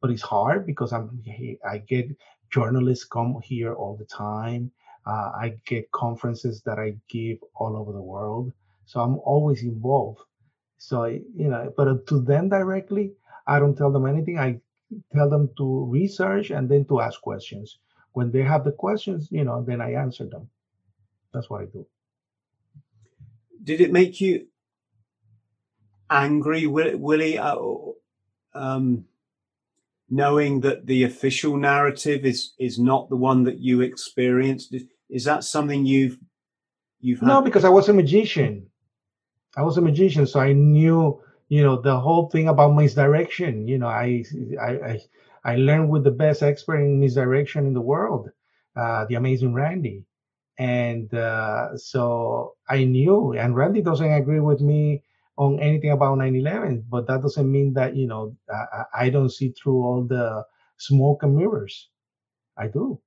but 0.00 0.10
it's 0.12 0.22
hard 0.22 0.66
because 0.66 0.92
I'm 0.92 1.22
I 1.68 1.78
get 1.78 2.16
journalists 2.50 3.04
come 3.04 3.40
here 3.42 3.74
all 3.74 3.96
the 3.96 4.04
time. 4.04 4.70
Uh, 5.06 5.30
I 5.40 5.54
get 5.66 5.90
conferences 5.92 6.62
that 6.62 6.78
I 6.78 6.96
give 7.08 7.38
all 7.54 7.76
over 7.76 7.92
the 7.92 8.02
world, 8.02 8.52
so 8.86 9.00
I'm 9.00 9.18
always 9.20 9.62
involved. 9.62 10.20
So 10.78 11.04
you 11.04 11.48
know, 11.48 11.72
but 11.76 12.06
to 12.08 12.20
them 12.20 12.48
directly, 12.48 13.12
I 13.46 13.60
don't 13.60 13.76
tell 13.76 13.92
them 13.92 14.06
anything. 14.06 14.38
I 14.38 14.60
tell 15.14 15.30
them 15.30 15.50
to 15.58 15.84
research 15.84 16.50
and 16.50 16.68
then 16.68 16.84
to 16.86 17.00
ask 17.00 17.20
questions. 17.20 17.78
When 18.12 18.30
they 18.30 18.42
have 18.42 18.64
the 18.64 18.72
questions, 18.72 19.28
you 19.30 19.44
know, 19.44 19.62
then 19.62 19.80
I 19.80 19.92
answer 19.92 20.26
them. 20.26 20.48
That's 21.32 21.50
what 21.50 21.62
I 21.62 21.64
do. 21.66 21.86
Did 23.62 23.80
it 23.80 23.92
make 23.92 24.20
you 24.20 24.46
angry, 26.10 26.66
Willie, 26.66 27.38
uh, 27.38 27.58
um, 28.54 29.04
knowing 30.08 30.60
that 30.60 30.86
the 30.86 31.04
official 31.04 31.56
narrative 31.56 32.24
is 32.24 32.54
is 32.58 32.78
not 32.78 33.08
the 33.08 33.16
one 33.16 33.44
that 33.44 33.58
you 33.58 33.82
experienced? 33.82 34.74
Is 35.08 35.24
that 35.24 35.44
something 35.44 35.86
you've 35.86 36.18
you've 37.00 37.20
had? 37.20 37.28
No, 37.28 37.42
because 37.42 37.64
I 37.64 37.68
was 37.68 37.88
a 37.88 37.92
magician. 37.92 38.68
I 39.56 39.62
was 39.62 39.78
a 39.78 39.80
magician, 39.82 40.26
so 40.26 40.40
I 40.40 40.52
knew, 40.52 41.20
you 41.48 41.62
know, 41.62 41.80
the 41.80 41.98
whole 41.98 42.28
thing 42.28 42.48
about 42.48 42.74
misdirection. 42.74 43.66
You 43.68 43.78
know, 43.78 43.88
I 43.88 44.24
I 44.60 44.70
I, 44.90 45.00
I 45.44 45.56
learned 45.56 45.90
with 45.90 46.04
the 46.04 46.10
best 46.10 46.42
expert 46.42 46.78
in 46.78 47.00
misdirection 47.00 47.66
in 47.66 47.74
the 47.74 47.80
world, 47.80 48.30
uh, 48.76 49.06
the 49.06 49.14
amazing 49.14 49.54
Randi, 49.54 50.04
and 50.58 51.12
uh, 51.14 51.76
so 51.76 52.54
I 52.68 52.84
knew. 52.84 53.32
And 53.34 53.56
Randi 53.56 53.82
doesn't 53.82 54.12
agree 54.12 54.40
with 54.40 54.60
me 54.60 55.02
on 55.38 55.60
anything 55.60 55.90
about 55.92 56.18
9/11, 56.18 56.84
but 56.88 57.06
that 57.06 57.22
doesn't 57.22 57.50
mean 57.50 57.72
that 57.74 57.94
you 57.96 58.06
know 58.06 58.36
I, 58.50 59.06
I 59.06 59.10
don't 59.10 59.30
see 59.30 59.50
through 59.50 59.82
all 59.82 60.02
the 60.04 60.44
smoke 60.78 61.22
and 61.22 61.36
mirrors. 61.36 61.88
I 62.56 62.68
do, 62.68 63.00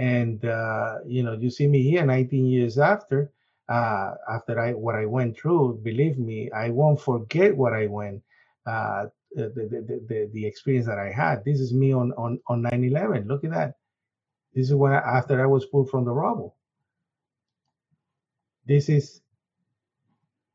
and 0.00 0.42
uh, 0.46 0.96
you 1.06 1.22
know, 1.22 1.34
you 1.34 1.50
see 1.50 1.66
me 1.66 1.82
here 1.82 2.06
19 2.06 2.46
years 2.46 2.78
after 2.78 3.30
uh, 3.68 4.14
after 4.28 4.58
I 4.58 4.72
what 4.72 4.94
I 4.94 5.04
went 5.04 5.38
through, 5.38 5.80
believe 5.84 6.18
me, 6.18 6.50
I 6.50 6.70
won't 6.70 7.00
forget 7.00 7.54
what 7.54 7.74
I 7.74 7.86
went, 7.86 8.22
uh, 8.66 9.06
the, 9.34 9.52
the, 9.54 10.00
the, 10.08 10.30
the, 10.32 10.46
experience 10.46 10.86
that 10.86 10.98
I 10.98 11.12
had. 11.12 11.44
This 11.44 11.60
is 11.60 11.72
me 11.72 11.92
on, 11.92 12.12
on, 12.18 12.40
on 12.48 12.62
9-11. 12.62 13.28
Look 13.28 13.44
at 13.44 13.50
that. 13.52 13.74
This 14.54 14.70
is 14.70 14.74
when 14.74 14.92
I, 14.92 14.96
after 14.96 15.40
I 15.40 15.46
was 15.46 15.66
pulled 15.66 15.88
from 15.88 16.04
the 16.04 16.10
rubble. 16.10 16.56
This 18.66 18.88
is 18.88 19.20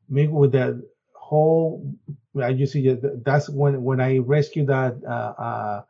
me 0.10 0.28
with 0.28 0.52
the 0.52 0.86
whole, 1.14 1.96
I 2.42 2.50
you 2.50 2.66
see, 2.66 2.98
that's 3.24 3.48
when, 3.48 3.82
when 3.82 4.02
I 4.02 4.18
rescued 4.18 4.68
that 4.68 4.98
uh, 5.08 5.34
uh, 5.42 5.82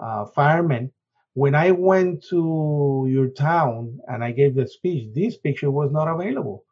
uh, 0.00 0.24
fireman 0.34 0.90
when 1.34 1.54
I 1.54 1.70
went 1.70 2.24
to 2.30 3.06
your 3.08 3.28
town 3.28 4.00
and 4.08 4.22
I 4.22 4.32
gave 4.32 4.54
the 4.54 4.66
speech, 4.66 5.14
this 5.14 5.36
picture 5.36 5.70
was 5.70 5.90
not 5.90 6.08
available 6.08 6.64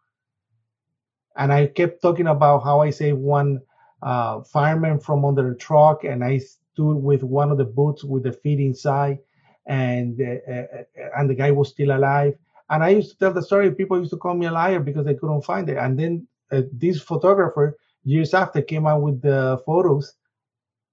and 1.36 1.52
I 1.52 1.66
kept 1.66 2.02
talking 2.02 2.26
about 2.26 2.64
how 2.64 2.80
I 2.80 2.90
saved 2.90 3.18
one 3.18 3.60
uh, 4.02 4.42
fireman 4.42 4.98
from 4.98 5.24
under 5.24 5.52
a 5.52 5.56
truck, 5.56 6.04
and 6.04 6.24
I 6.24 6.38
stood 6.38 6.96
with 6.96 7.22
one 7.22 7.50
of 7.50 7.58
the 7.58 7.64
boots 7.64 8.04
with 8.04 8.24
the 8.24 8.32
feet 8.32 8.60
inside, 8.60 9.18
and 9.66 10.20
uh, 10.20 10.52
uh, 10.52 10.84
and 11.16 11.30
the 11.30 11.34
guy 11.34 11.50
was 11.50 11.70
still 11.70 11.96
alive. 11.96 12.34
And 12.70 12.84
I 12.84 12.90
used 12.90 13.10
to 13.12 13.18
tell 13.18 13.32
the 13.32 13.42
story. 13.42 13.70
People 13.72 13.98
used 13.98 14.12
to 14.12 14.16
call 14.16 14.34
me 14.34 14.46
a 14.46 14.52
liar 14.52 14.80
because 14.80 15.04
they 15.04 15.14
couldn't 15.14 15.42
find 15.42 15.68
it. 15.68 15.76
And 15.76 15.98
then 15.98 16.26
uh, 16.52 16.62
this 16.72 17.00
photographer, 17.00 17.76
years 18.04 18.32
after, 18.32 18.62
came 18.62 18.86
out 18.86 19.02
with 19.02 19.22
the 19.22 19.60
photos 19.66 20.14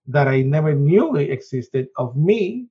that 0.07 0.27
I 0.27 0.41
never 0.41 0.73
knew 0.73 1.15
existed 1.17 1.89
of 1.97 2.15
me, 2.15 2.67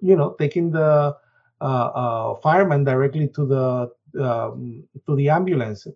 you 0.00 0.16
know, 0.16 0.36
taking 0.38 0.70
the 0.70 1.16
uh, 1.60 1.64
uh, 1.64 2.34
fireman 2.40 2.84
directly 2.84 3.28
to 3.28 3.46
the 3.46 3.90
um, 4.22 4.84
to 5.06 5.16
the 5.16 5.28
ambulance, 5.28 5.86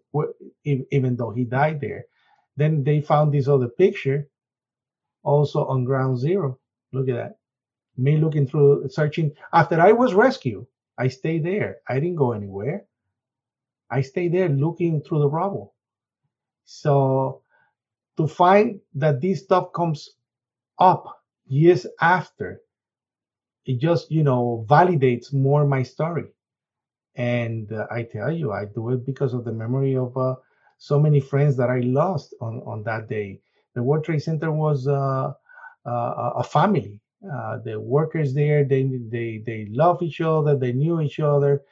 even 0.64 1.16
though 1.16 1.30
he 1.30 1.44
died 1.44 1.80
there. 1.80 2.04
Then 2.56 2.82
they 2.82 3.00
found 3.00 3.32
this 3.32 3.48
other 3.48 3.68
picture, 3.68 4.28
also 5.22 5.64
on 5.66 5.84
ground 5.84 6.18
zero. 6.18 6.58
Look 6.92 7.08
at 7.08 7.16
that. 7.16 7.38
Me 7.96 8.16
looking 8.16 8.46
through, 8.46 8.88
searching. 8.88 9.32
After 9.52 9.80
I 9.80 9.92
was 9.92 10.14
rescued, 10.14 10.66
I 10.98 11.08
stayed 11.08 11.44
there. 11.44 11.78
I 11.88 11.94
didn't 11.94 12.16
go 12.16 12.32
anywhere. 12.32 12.84
I 13.90 14.02
stayed 14.02 14.34
there 14.34 14.48
looking 14.48 15.00
through 15.00 15.20
the 15.20 15.28
rubble. 15.28 15.74
So 16.64 17.42
to 18.16 18.26
find 18.26 18.80
that 18.94 19.20
this 19.20 19.44
stuff 19.44 19.72
comes 19.72 20.10
up 20.78 21.22
years 21.46 21.86
after, 22.00 22.60
it 23.68 23.78
just, 23.78 24.10
you 24.10 24.24
know, 24.24 24.64
validates 24.66 25.32
more 25.32 25.66
my 25.66 25.82
story. 25.82 26.24
And 27.16 27.70
uh, 27.70 27.86
I 27.90 28.02
tell 28.02 28.32
you, 28.32 28.50
I 28.50 28.64
do 28.64 28.90
it 28.90 29.04
because 29.04 29.34
of 29.34 29.44
the 29.44 29.52
memory 29.52 29.94
of 29.94 30.16
uh, 30.16 30.36
so 30.78 30.98
many 30.98 31.20
friends 31.20 31.54
that 31.58 31.68
I 31.68 31.80
lost 31.80 32.34
on, 32.40 32.62
on 32.64 32.82
that 32.84 33.08
day. 33.08 33.40
The 33.74 33.82
World 33.82 34.04
Trade 34.04 34.22
Center 34.22 34.50
was 34.50 34.88
uh, 34.88 35.32
uh 35.84 36.32
a 36.36 36.42
family. 36.42 36.98
Uh, 37.22 37.58
the 37.64 37.78
workers 37.78 38.32
there, 38.32 38.64
they 38.64 38.84
they 39.10 39.42
they 39.44 39.66
love 39.70 40.02
each 40.02 40.20
other. 40.20 40.56
They 40.56 40.72
knew 40.72 41.00
each 41.00 41.20
other. 41.20 41.62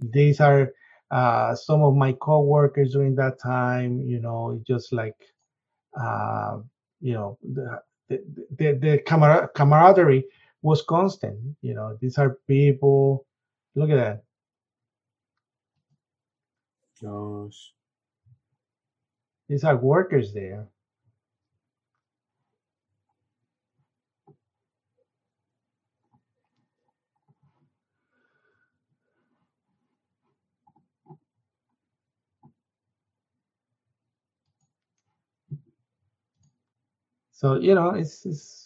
These 0.00 0.40
are 0.40 0.72
uh, 1.10 1.54
some 1.54 1.82
of 1.82 1.94
my 1.94 2.12
co-workers 2.20 2.92
during 2.92 3.14
that 3.14 3.40
time. 3.40 4.02
You 4.02 4.20
know, 4.20 4.60
just 4.66 4.92
like 4.92 5.16
you 7.00 7.14
know 7.14 7.38
the 7.42 7.80
the, 8.08 8.18
the, 8.58 8.72
the 8.72 9.48
camaraderie 9.54 10.24
was 10.62 10.82
constant. 10.82 11.38
You 11.62 11.74
know, 11.74 11.98
these 12.00 12.18
are 12.18 12.38
people. 12.48 13.26
Look 13.76 13.90
at 13.90 13.96
that 13.96 14.16
Gosh. 17.02 17.72
These 19.48 19.64
are 19.64 19.76
workers 19.76 20.32
there. 20.34 20.68
So 37.32 37.60
you 37.60 37.74
know, 37.74 37.90
it's, 37.90 38.26
it's 38.26 38.65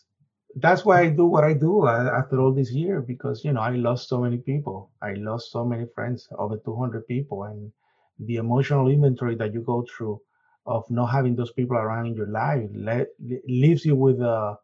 that's 0.60 0.84
why 0.84 1.00
I 1.02 1.10
do 1.10 1.26
what 1.26 1.44
I 1.44 1.54
do 1.54 1.86
uh, 1.86 2.10
after 2.18 2.40
all 2.40 2.52
this 2.52 2.72
year 2.72 3.00
because 3.00 3.44
you 3.44 3.52
know 3.52 3.60
I 3.60 3.70
lost 3.70 4.08
so 4.08 4.20
many 4.20 4.38
people. 4.38 4.90
I 5.02 5.14
lost 5.14 5.50
so 5.52 5.64
many 5.64 5.86
friends, 5.94 6.28
over 6.38 6.56
200 6.58 7.06
people, 7.06 7.44
and 7.44 7.72
the 8.18 8.36
emotional 8.36 8.88
inventory 8.88 9.36
that 9.36 9.52
you 9.54 9.62
go 9.62 9.84
through 9.96 10.20
of 10.66 10.84
not 10.90 11.06
having 11.06 11.36
those 11.36 11.52
people 11.52 11.76
around 11.76 12.06
in 12.06 12.14
your 12.14 12.28
life 12.28 12.68
le- 12.74 13.06
leaves 13.48 13.84
you 13.84 13.96
with 13.96 14.20
a 14.20 14.56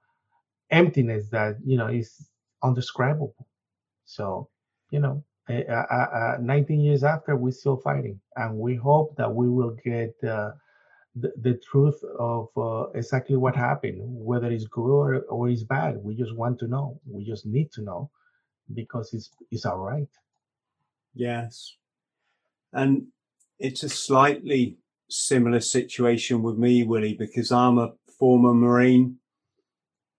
emptiness 0.71 1.29
that 1.31 1.57
you 1.65 1.77
know 1.79 1.89
is 1.89 2.29
undescribable 2.63 3.35
so 4.05 4.49
you 4.91 5.01
know 5.01 5.23
uh, 5.49 6.37
19 6.41 6.81
years 6.81 7.05
after, 7.05 7.37
we're 7.37 7.53
still 7.53 7.77
fighting, 7.77 8.21
and 8.37 8.59
we 8.59 8.75
hope 8.77 9.17
that 9.17 9.33
we 9.33 9.49
will 9.49 9.77
get 9.85 10.15
the, 11.18 11.33
the 11.40 11.61
truth 11.70 12.00
of 12.18 12.48
exactly 12.94 13.37
what 13.37 13.57
happened, 13.57 13.98
whether 14.02 14.50
it's 14.50 14.66
good 14.66 14.90
or, 14.90 15.16
or 15.29 15.48
it's 15.48 15.64
bad. 15.64 15.96
We 16.02 16.14
just 16.14 16.35
want 16.35 16.59
to 16.61 16.68
know. 16.68 17.00
We 17.07 17.24
just 17.24 17.46
need 17.46 17.72
to 17.72 17.83
know 17.83 18.11
because 18.74 19.12
it's 19.14 19.31
it's 19.50 19.66
all 19.66 19.79
right. 19.79 20.09
Yes, 21.14 21.76
and 22.72 23.07
it's 23.59 23.83
a 23.83 23.88
slightly 23.88 24.79
similar 25.09 25.61
situation 25.61 26.42
with 26.42 26.59
me, 26.59 26.85
Willie, 26.85 27.14
because 27.14 27.50
I'm 27.52 27.79
a 27.79 27.94
former 28.18 28.55
Marine. 28.55 29.16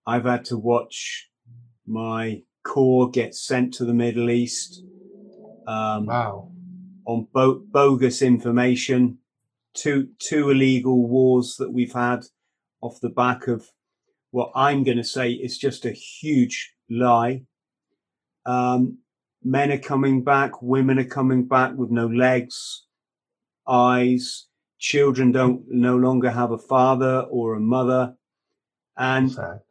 I've 0.07 0.25
had 0.25 0.45
to 0.45 0.57
watch 0.57 1.29
my 1.85 2.43
corps 2.63 3.09
get 3.09 3.35
sent 3.35 3.73
to 3.75 3.85
the 3.85 3.93
Middle 3.93 4.29
East. 4.29 4.83
Um, 5.67 6.05
wow. 6.07 6.49
On 7.05 7.27
bo- 7.33 7.63
bogus 7.71 8.21
information, 8.21 9.19
two 9.77 10.09
two 10.19 10.49
illegal 10.49 11.07
wars 11.07 11.55
that 11.57 11.71
we've 11.71 11.93
had 11.93 12.25
off 12.81 12.99
the 12.99 13.09
back 13.09 13.47
of 13.47 13.71
what 14.31 14.51
I'm 14.55 14.83
going 14.83 14.97
to 14.97 15.03
say 15.03 15.31
is 15.31 15.57
just 15.57 15.85
a 15.85 15.91
huge 15.91 16.73
lie. 16.89 17.43
Um, 18.45 18.99
men 19.43 19.71
are 19.71 19.77
coming 19.77 20.23
back, 20.23 20.61
women 20.61 20.99
are 20.99 21.05
coming 21.05 21.47
back 21.47 21.73
with 21.75 21.91
no 21.91 22.07
legs, 22.07 22.83
eyes. 23.67 24.45
Children 24.79 25.31
don't 25.31 25.63
no 25.69 25.95
longer 25.97 26.29
have 26.29 26.51
a 26.51 26.57
father 26.57 27.21
or 27.31 27.55
a 27.55 27.59
mother. 27.59 28.15
And 28.95 29.31
Sad. 29.31 29.61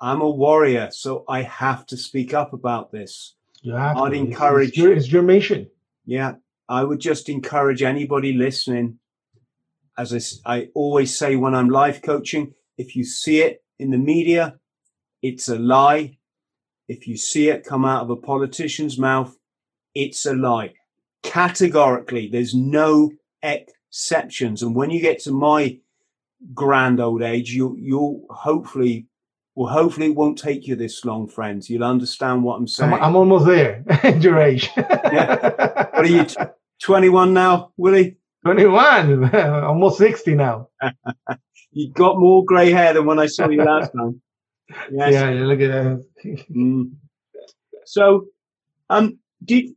I'm 0.00 0.20
a 0.20 0.28
warrior, 0.28 0.90
so 0.90 1.24
I 1.28 1.42
have 1.42 1.86
to 1.86 1.96
speak 1.96 2.34
up 2.34 2.52
about 2.52 2.90
this. 2.90 3.36
You 3.62 3.74
have 3.74 3.96
I'd 3.96 4.10
to. 4.10 4.16
encourage. 4.16 4.70
It's 4.70 4.78
your, 4.78 4.92
it's 4.92 5.12
your 5.12 5.22
mission. 5.22 5.68
Yeah, 6.04 6.34
I 6.68 6.82
would 6.82 6.98
just 6.98 7.28
encourage 7.28 7.82
anybody 7.82 8.32
listening. 8.32 8.98
As 9.98 10.40
I, 10.46 10.54
I 10.56 10.68
always 10.74 11.16
say 11.16 11.36
when 11.36 11.54
I'm 11.54 11.68
life 11.68 12.02
coaching, 12.02 12.54
if 12.76 12.96
you 12.96 13.04
see 13.04 13.40
it 13.40 13.62
in 13.78 13.90
the 13.90 13.98
media, 13.98 14.58
it's 15.22 15.48
a 15.48 15.58
lie. 15.58 16.18
If 16.88 17.08
you 17.08 17.16
see 17.16 17.48
it 17.48 17.64
come 17.64 17.84
out 17.84 18.02
of 18.02 18.10
a 18.10 18.16
politician's 18.16 18.98
mouth, 18.98 19.36
it's 19.94 20.26
a 20.26 20.34
lie. 20.34 20.74
Categorically, 21.22 22.28
there's 22.28 22.54
no 22.54 23.10
exceptions. 23.42 24.62
And 24.62 24.74
when 24.74 24.90
you 24.90 25.00
get 25.00 25.20
to 25.20 25.32
my 25.32 25.78
grand 26.54 27.00
old 27.00 27.22
age, 27.22 27.52
you'll, 27.52 27.76
you'll 27.76 28.26
hopefully 28.30 29.08
well, 29.56 29.72
hopefully 29.72 30.08
it 30.08 30.14
won't 30.14 30.36
take 30.36 30.66
you 30.66 30.76
this 30.76 31.02
long, 31.06 31.26
friends. 31.26 31.70
You'll 31.70 31.82
understand 31.82 32.44
what 32.44 32.56
I'm 32.56 32.68
saying. 32.68 32.92
I'm, 32.92 33.02
I'm 33.02 33.16
almost 33.16 33.46
there 33.46 33.82
your 34.20 34.38
age. 34.38 34.68
yeah. 34.76 35.86
What 35.94 36.04
are 36.04 36.06
you, 36.06 36.26
21 36.82 37.32
now, 37.32 37.72
Willie? 37.78 38.18
21, 38.46 39.34
almost 39.64 39.98
60 39.98 40.34
now. 40.34 40.68
you 41.72 41.92
got 41.92 42.18
more 42.18 42.44
grey 42.44 42.70
hair 42.70 42.94
than 42.94 43.04
when 43.04 43.18
I 43.18 43.26
saw 43.26 43.48
you 43.48 43.62
last 43.62 43.92
time. 43.92 44.20
Yes. 44.90 45.12
Yeah, 45.12 45.30
look 45.44 45.60
at 45.60 45.68
that. 45.68 46.06
mm. 46.50 46.92
So, 47.84 48.26
um, 48.90 49.18
did 49.44 49.74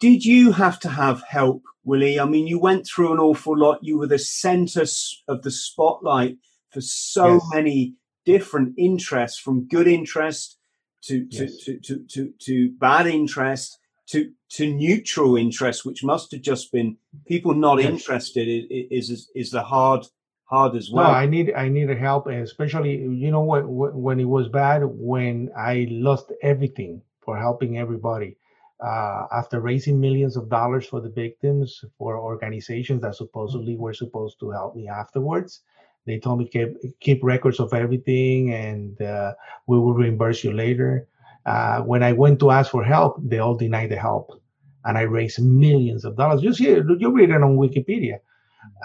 did 0.00 0.24
you 0.24 0.52
have 0.52 0.78
to 0.80 0.88
have 0.88 1.22
help, 1.22 1.62
Willie? 1.84 2.20
I 2.20 2.26
mean, 2.26 2.46
you 2.46 2.58
went 2.58 2.86
through 2.86 3.12
an 3.12 3.18
awful 3.18 3.56
lot. 3.56 3.78
You 3.82 3.98
were 3.98 4.06
the 4.06 4.18
centre 4.18 4.86
of 5.28 5.42
the 5.42 5.50
spotlight 5.50 6.36
for 6.70 6.80
so 6.82 7.34
yes. 7.34 7.42
many 7.52 7.94
different 8.26 8.74
interests 8.76 9.38
from 9.38 9.68
good 9.68 9.86
interest 9.86 10.58
to 11.04 11.26
to, 11.28 11.44
yes. 11.44 11.56
to, 11.64 11.78
to, 11.78 12.04
to, 12.10 12.32
to, 12.40 12.70
bad 12.72 13.06
interest 13.06 13.78
to 14.08 14.30
to 14.50 14.72
neutral 14.72 15.36
interest, 15.36 15.84
which 15.84 16.04
must 16.04 16.32
have 16.32 16.42
just 16.42 16.72
been 16.72 16.96
people 17.26 17.54
not 17.54 17.78
yes. 17.78 17.90
interested 17.90 18.48
is, 18.48 19.10
is 19.10 19.30
is 19.34 19.50
the 19.50 19.62
hard 19.62 20.06
hard 20.44 20.76
as 20.76 20.90
well. 20.90 21.10
No, 21.10 21.10
I 21.10 21.26
need 21.26 21.52
I 21.54 21.68
needed 21.68 21.98
help, 21.98 22.26
especially 22.28 22.96
you 22.96 23.30
know 23.30 23.42
when 23.42 23.64
when 23.66 24.20
it 24.20 24.24
was 24.24 24.48
bad 24.48 24.82
when 24.84 25.50
I 25.56 25.88
lost 25.90 26.32
everything 26.42 27.02
for 27.20 27.36
helping 27.36 27.78
everybody. 27.78 28.36
Uh, 28.78 29.26
after 29.32 29.58
raising 29.58 29.98
millions 29.98 30.36
of 30.36 30.50
dollars 30.50 30.86
for 30.86 31.00
the 31.00 31.08
victims 31.08 31.82
for 31.96 32.18
organizations 32.18 33.00
that 33.00 33.14
supposedly 33.14 33.74
were 33.74 33.94
supposed 33.94 34.38
to 34.38 34.50
help 34.50 34.76
me 34.76 34.86
afterwards, 34.86 35.62
they 36.04 36.18
told 36.18 36.38
me 36.38 36.46
keep 36.46 37.00
keep 37.00 37.24
records 37.24 37.58
of 37.58 37.72
everything, 37.72 38.52
and 38.52 39.00
uh, 39.00 39.32
we 39.66 39.78
will 39.78 39.94
reimburse 39.94 40.44
you 40.44 40.52
later. 40.52 41.08
Uh, 41.46 41.80
when 41.82 42.02
I 42.02 42.12
went 42.12 42.40
to 42.40 42.50
ask 42.50 42.70
for 42.70 42.82
help, 42.82 43.20
they 43.22 43.38
all 43.38 43.54
denied 43.54 43.90
the 43.90 43.96
help, 43.96 44.42
and 44.84 44.98
I 44.98 45.02
raised 45.02 45.40
millions 45.40 46.04
of 46.04 46.16
dollars. 46.16 46.42
You 46.42 46.52
see, 46.52 46.68
you 46.68 47.12
read 47.12 47.30
it 47.30 47.42
on 47.42 47.56
Wikipedia, 47.56 48.18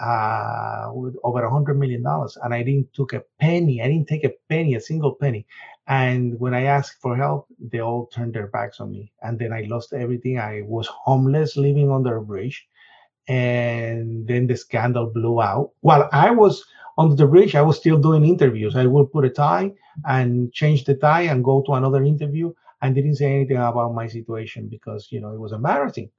uh, 0.00 0.92
with 0.94 1.16
over 1.24 1.42
a 1.44 1.50
hundred 1.50 1.78
million 1.78 2.02
dollars, 2.04 2.38
and 2.42 2.54
I 2.54 2.62
didn't 2.62 2.94
took 2.94 3.12
a 3.14 3.24
penny. 3.40 3.82
I 3.82 3.88
didn't 3.88 4.06
take 4.06 4.24
a 4.24 4.32
penny, 4.48 4.76
a 4.76 4.80
single 4.80 5.14
penny. 5.14 5.44
And 5.88 6.38
when 6.38 6.54
I 6.54 6.62
asked 6.62 7.00
for 7.00 7.16
help, 7.16 7.48
they 7.58 7.80
all 7.80 8.06
turned 8.06 8.34
their 8.34 8.46
backs 8.46 8.78
on 8.78 8.92
me, 8.92 9.12
and 9.22 9.38
then 9.38 9.52
I 9.52 9.62
lost 9.62 9.92
everything. 9.92 10.38
I 10.38 10.62
was 10.64 10.86
homeless, 10.86 11.56
living 11.56 11.90
under 11.90 12.16
a 12.16 12.22
bridge, 12.22 12.64
and 13.26 14.26
then 14.28 14.46
the 14.46 14.56
scandal 14.56 15.10
blew 15.10 15.42
out. 15.42 15.72
While 15.80 16.08
I 16.12 16.30
was 16.30 16.64
on 16.98 17.16
the 17.16 17.26
bridge, 17.26 17.54
I 17.54 17.62
was 17.62 17.76
still 17.78 17.98
doing 17.98 18.24
interviews. 18.24 18.76
I 18.76 18.86
would 18.86 19.12
put 19.12 19.24
a 19.24 19.30
tie 19.30 19.72
and 20.04 20.52
change 20.52 20.84
the 20.84 20.94
tie 20.94 21.22
and 21.22 21.44
go 21.44 21.62
to 21.66 21.72
another 21.72 22.02
interview 22.02 22.52
and 22.82 22.94
didn't 22.94 23.16
say 23.16 23.34
anything 23.34 23.56
about 23.56 23.94
my 23.94 24.06
situation 24.06 24.68
because, 24.68 25.08
you 25.10 25.20
know, 25.20 25.32
it 25.32 25.40
was 25.40 25.52
embarrassing. 25.52 26.10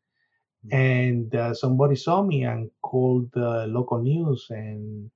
Mm-hmm. 0.65 0.75
And 0.75 1.35
uh, 1.35 1.53
somebody 1.53 1.95
saw 1.95 2.23
me 2.23 2.43
and 2.43 2.71
called 2.81 3.29
the 3.33 3.67
local 3.67 3.99
news 4.01 4.47
and 4.49 5.11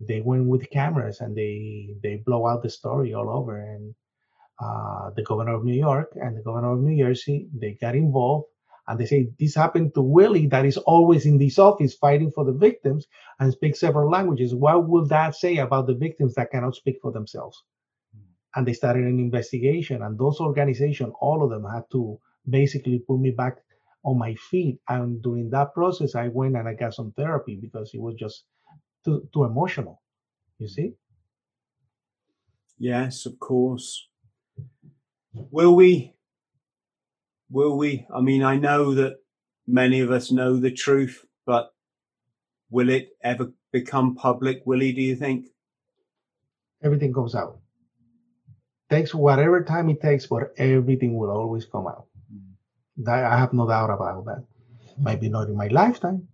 they 0.00 0.20
went 0.20 0.46
with 0.46 0.70
cameras 0.70 1.20
and 1.20 1.36
they, 1.36 1.94
they 2.02 2.16
blow 2.16 2.46
out 2.46 2.62
the 2.62 2.70
story 2.70 3.14
all 3.14 3.28
over. 3.30 3.58
And 3.60 3.94
uh, 4.60 5.10
the 5.16 5.22
governor 5.22 5.54
of 5.54 5.64
New 5.64 5.78
York 5.78 6.12
and 6.14 6.36
the 6.36 6.42
governor 6.42 6.72
of 6.72 6.80
New 6.80 6.96
Jersey, 6.96 7.48
they 7.52 7.72
got 7.80 7.94
involved 7.94 8.46
and 8.92 9.00
they 9.00 9.06
say 9.06 9.30
this 9.38 9.54
happened 9.54 9.94
to 9.94 10.02
Willie 10.02 10.48
that 10.48 10.66
is 10.66 10.76
always 10.76 11.24
in 11.24 11.38
this 11.38 11.58
office 11.58 11.94
fighting 11.94 12.30
for 12.30 12.44
the 12.44 12.52
victims 12.52 13.06
and 13.40 13.50
speaks 13.50 13.80
several 13.80 14.10
languages. 14.10 14.54
What 14.54 14.86
will 14.86 15.06
that 15.06 15.34
say 15.34 15.56
about 15.56 15.86
the 15.86 15.94
victims 15.94 16.34
that 16.34 16.50
cannot 16.50 16.74
speak 16.74 16.96
for 17.00 17.10
themselves? 17.10 17.62
Mm. 18.14 18.20
And 18.54 18.66
they 18.66 18.74
started 18.74 19.04
an 19.04 19.18
investigation, 19.18 20.02
and 20.02 20.18
those 20.18 20.40
organizations, 20.40 21.14
all 21.22 21.42
of 21.42 21.48
them, 21.48 21.64
had 21.64 21.84
to 21.92 22.20
basically 22.50 22.98
put 22.98 23.18
me 23.18 23.30
back 23.30 23.56
on 24.04 24.18
my 24.18 24.34
feet. 24.34 24.78
And 24.86 25.22
during 25.22 25.48
that 25.48 25.72
process, 25.72 26.14
I 26.14 26.28
went 26.28 26.56
and 26.56 26.68
I 26.68 26.74
got 26.74 26.92
some 26.92 27.12
therapy 27.12 27.56
because 27.58 27.94
it 27.94 28.00
was 28.00 28.16
just 28.16 28.44
too 29.06 29.26
too 29.32 29.44
emotional. 29.44 30.02
You 30.58 30.68
see? 30.68 30.92
Yes, 32.78 33.24
of 33.24 33.38
course. 33.38 34.06
Will 35.32 35.74
we 35.74 36.11
will 37.52 37.76
we? 37.76 38.06
I 38.12 38.20
mean, 38.20 38.42
I 38.42 38.56
know 38.56 38.94
that 38.94 39.18
many 39.66 40.00
of 40.00 40.10
us 40.10 40.32
know 40.32 40.56
the 40.56 40.72
truth, 40.72 41.24
but 41.46 41.72
will 42.70 42.88
it 42.88 43.10
ever 43.22 43.52
become 43.72 44.14
public, 44.14 44.62
Willie, 44.64 44.92
do 44.92 45.02
you 45.02 45.14
think? 45.14 45.46
Everything 46.82 47.12
comes 47.12 47.34
out. 47.34 47.58
Takes 48.90 49.14
whatever 49.14 49.62
time 49.62 49.88
it 49.90 50.00
takes, 50.00 50.26
but 50.26 50.52
everything 50.56 51.16
will 51.16 51.30
always 51.30 51.64
come 51.64 51.86
out. 51.86 52.06
Mm. 52.34 53.08
I 53.08 53.38
have 53.38 53.52
no 53.52 53.68
doubt 53.68 53.90
about 53.90 54.24
that. 54.26 54.44
Maybe 54.98 55.28
not 55.28 55.48
in 55.48 55.56
my 55.56 55.68
lifetime, 55.68 56.28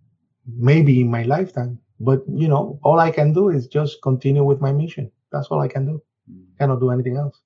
maybe 0.45 0.99
in 0.99 1.09
my 1.09 1.23
lifetime, 1.23 1.79
but 1.99 2.23
you 2.27 2.47
know, 2.47 2.79
all 2.83 2.99
I 2.99 3.11
can 3.11 3.33
do 3.33 3.49
is 3.49 3.67
just 3.67 4.01
continue 4.01 4.43
with 4.43 4.59
my 4.59 4.71
mission. 4.71 5.11
That's 5.31 5.47
all 5.47 5.61
I 5.61 5.67
can 5.67 5.85
do. 5.85 6.01
Mm. 6.29 6.57
Cannot 6.59 6.79
do 6.79 6.89
anything 6.91 7.17
else. 7.17 7.39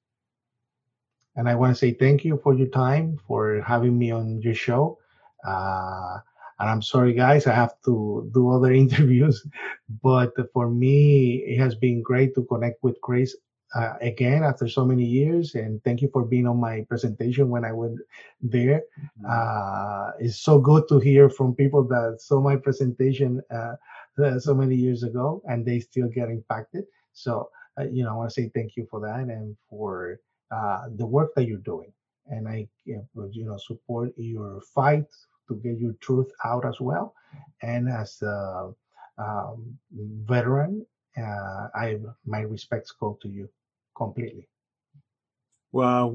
And 1.36 1.50
I 1.50 1.56
want 1.56 1.72
to 1.74 1.76
say 1.76 1.93
thank 1.93 2.24
you 2.24 2.39
for 2.43 2.54
your 2.54 2.67
time, 2.67 3.19
for 3.28 3.62
having 3.62 3.98
me 3.98 4.12
on 4.12 4.41
your 4.41 4.54
show. 4.54 4.99
Uh, 5.45 6.20
and 6.60 6.70
I'm 6.70 6.82
sorry, 6.82 7.14
guys, 7.14 7.47
I 7.47 7.53
have 7.53 7.76
to 7.86 8.30
do 8.34 8.49
other 8.51 8.72
interviews, 8.84 9.45
but 10.01 10.34
for 10.53 10.70
me, 10.70 11.43
it 11.47 11.60
has 11.60 11.76
been 11.76 12.01
great 12.01 12.36
to 12.36 12.43
connect 12.43 12.84
with 12.84 13.01
Chris 13.01 13.36
uh, 13.76 13.93
again 14.01 14.43
after 14.43 14.68
so 14.68 14.86
many 14.86 15.03
years. 15.03 15.55
And 15.55 15.84
thank 15.84 16.01
you 16.01 16.10
for 16.14 16.24
being 16.24 16.47
on 16.47 16.57
my 16.57 16.86
presentation 16.88 17.49
when 17.49 17.66
I 17.66 17.72
went 17.72 17.99
there. 18.41 18.84
Mm-hmm. 19.20 19.26
Uh, 19.28 20.12
it's 20.20 20.39
so 20.39 20.60
good 20.60 20.88
to 20.89 20.99
hear 20.99 21.30
from 21.30 21.55
people 21.55 21.84
that 21.88 22.22
saw 22.22 22.39
my 22.39 22.55
presentation 22.55 23.41
uh, 23.51 23.76
so 24.39 24.53
many 24.53 24.76
years 24.76 25.03
ago 25.03 25.41
and 25.47 25.66
they 25.66 25.80
still 25.80 26.07
get 26.07 26.30
impacted. 26.30 26.86
So, 27.14 27.49
uh, 27.80 27.86
you 27.86 28.03
know, 28.03 28.12
I 28.12 28.16
want 28.16 28.30
to 28.30 28.34
say 28.34 28.51
thank 28.53 28.76
you 28.76 28.88
for 28.89 28.99
that 29.01 29.22
and 29.22 29.57
for 29.70 30.20
uh, 30.54 30.82
the 30.95 31.06
work 31.18 31.32
that 31.36 31.45
you're 31.47 31.68
doing. 31.74 31.91
And 32.28 32.47
I, 32.47 32.68
you 32.86 33.06
know, 33.47 33.58
support 33.58 34.14
your 34.18 34.62
fight 34.76 35.10
to 35.47 35.56
get 35.56 35.78
your 35.80 35.95
truth 35.99 36.32
out 36.45 36.66
as 36.66 36.80
well. 36.80 37.14
And 37.62 37.89
as 37.89 38.22
a 38.22 38.72
um, 39.18 39.78
veteran, 40.32 40.86
uh, 41.18 41.68
I 41.76 41.97
my 42.26 42.41
respects 42.41 42.91
go 42.99 43.18
to 43.22 43.30
you 43.30 43.49
completely. 43.95 44.47
Well, 45.72 46.08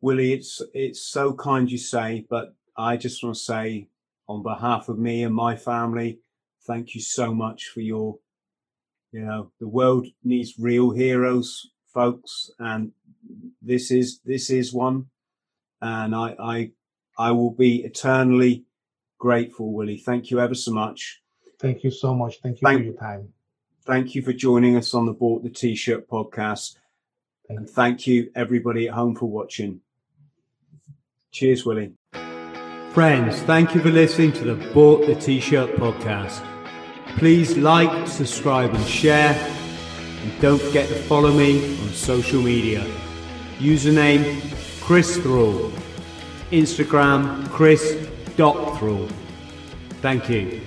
Willie, 0.00 0.32
it's 0.32 0.62
it's 0.74 1.02
so 1.16 1.32
kind 1.32 1.70
you 1.70 1.78
say, 1.78 2.26
but 2.28 2.54
I 2.76 2.96
just 2.96 3.22
want 3.22 3.36
to 3.36 3.42
say, 3.42 3.88
on 4.28 4.42
behalf 4.42 4.88
of 4.88 4.98
me 4.98 5.24
and 5.24 5.34
my 5.34 5.56
family, 5.56 6.18
thank 6.66 6.94
you 6.94 7.00
so 7.00 7.32
much 7.34 7.68
for 7.72 7.80
your, 7.80 8.18
you 9.12 9.22
know, 9.24 9.52
the 9.60 9.68
world 9.68 10.06
needs 10.22 10.54
real 10.58 10.90
heroes, 10.90 11.70
folks, 11.96 12.50
and 12.58 12.92
this 13.62 13.90
is 13.90 14.20
this 14.24 14.50
is 14.50 14.72
one, 14.72 15.06
and 15.80 16.14
I 16.14 16.36
I 16.38 16.70
I 17.18 17.30
will 17.32 17.52
be 17.52 17.82
eternally 17.84 18.64
grateful, 19.18 19.72
Willie. 19.72 19.96
Thank 19.96 20.30
you 20.30 20.38
ever 20.38 20.54
so 20.54 20.72
much. 20.72 21.22
Thank 21.58 21.82
you 21.82 21.90
so 21.90 22.14
much. 22.14 22.34
Thank 22.42 22.60
you 22.60 22.66
thank, 22.68 22.80
for 22.80 22.84
your 22.84 22.94
time. 22.94 23.32
Thank 23.86 24.14
you 24.14 24.20
for 24.20 24.34
joining 24.34 24.76
us 24.76 24.92
on 24.92 25.06
the 25.06 25.14
Bought 25.14 25.42
the 25.42 25.48
T-shirt 25.48 26.06
podcast. 26.06 26.76
Thank 27.48 27.60
and 27.60 27.70
thank 27.70 28.06
you 28.06 28.30
everybody 28.34 28.88
at 28.88 28.94
home 28.94 29.14
for 29.16 29.26
watching. 29.26 29.80
Cheers, 31.32 31.64
Willie. 31.64 31.94
Friends, 32.90 33.40
thank 33.42 33.74
you 33.74 33.80
for 33.80 33.90
listening 33.90 34.32
to 34.32 34.44
the 34.44 34.72
Bought 34.74 35.06
the 35.06 35.14
T-shirt 35.14 35.76
podcast. 35.76 36.44
Please 37.16 37.56
like, 37.56 38.06
subscribe 38.06 38.74
and 38.74 38.86
share. 38.86 39.55
And 40.26 40.40
don't 40.40 40.60
forget 40.60 40.88
to 40.88 40.94
follow 40.94 41.32
me 41.32 41.78
on 41.82 41.88
social 41.90 42.42
media. 42.42 42.84
Username 43.58 44.40
Chris 44.80 45.18
Thrall. 45.18 45.70
Instagram 46.50 47.48
Chris 47.50 48.08
Thrall. 48.36 49.08
Thank 50.02 50.28
you. 50.28 50.65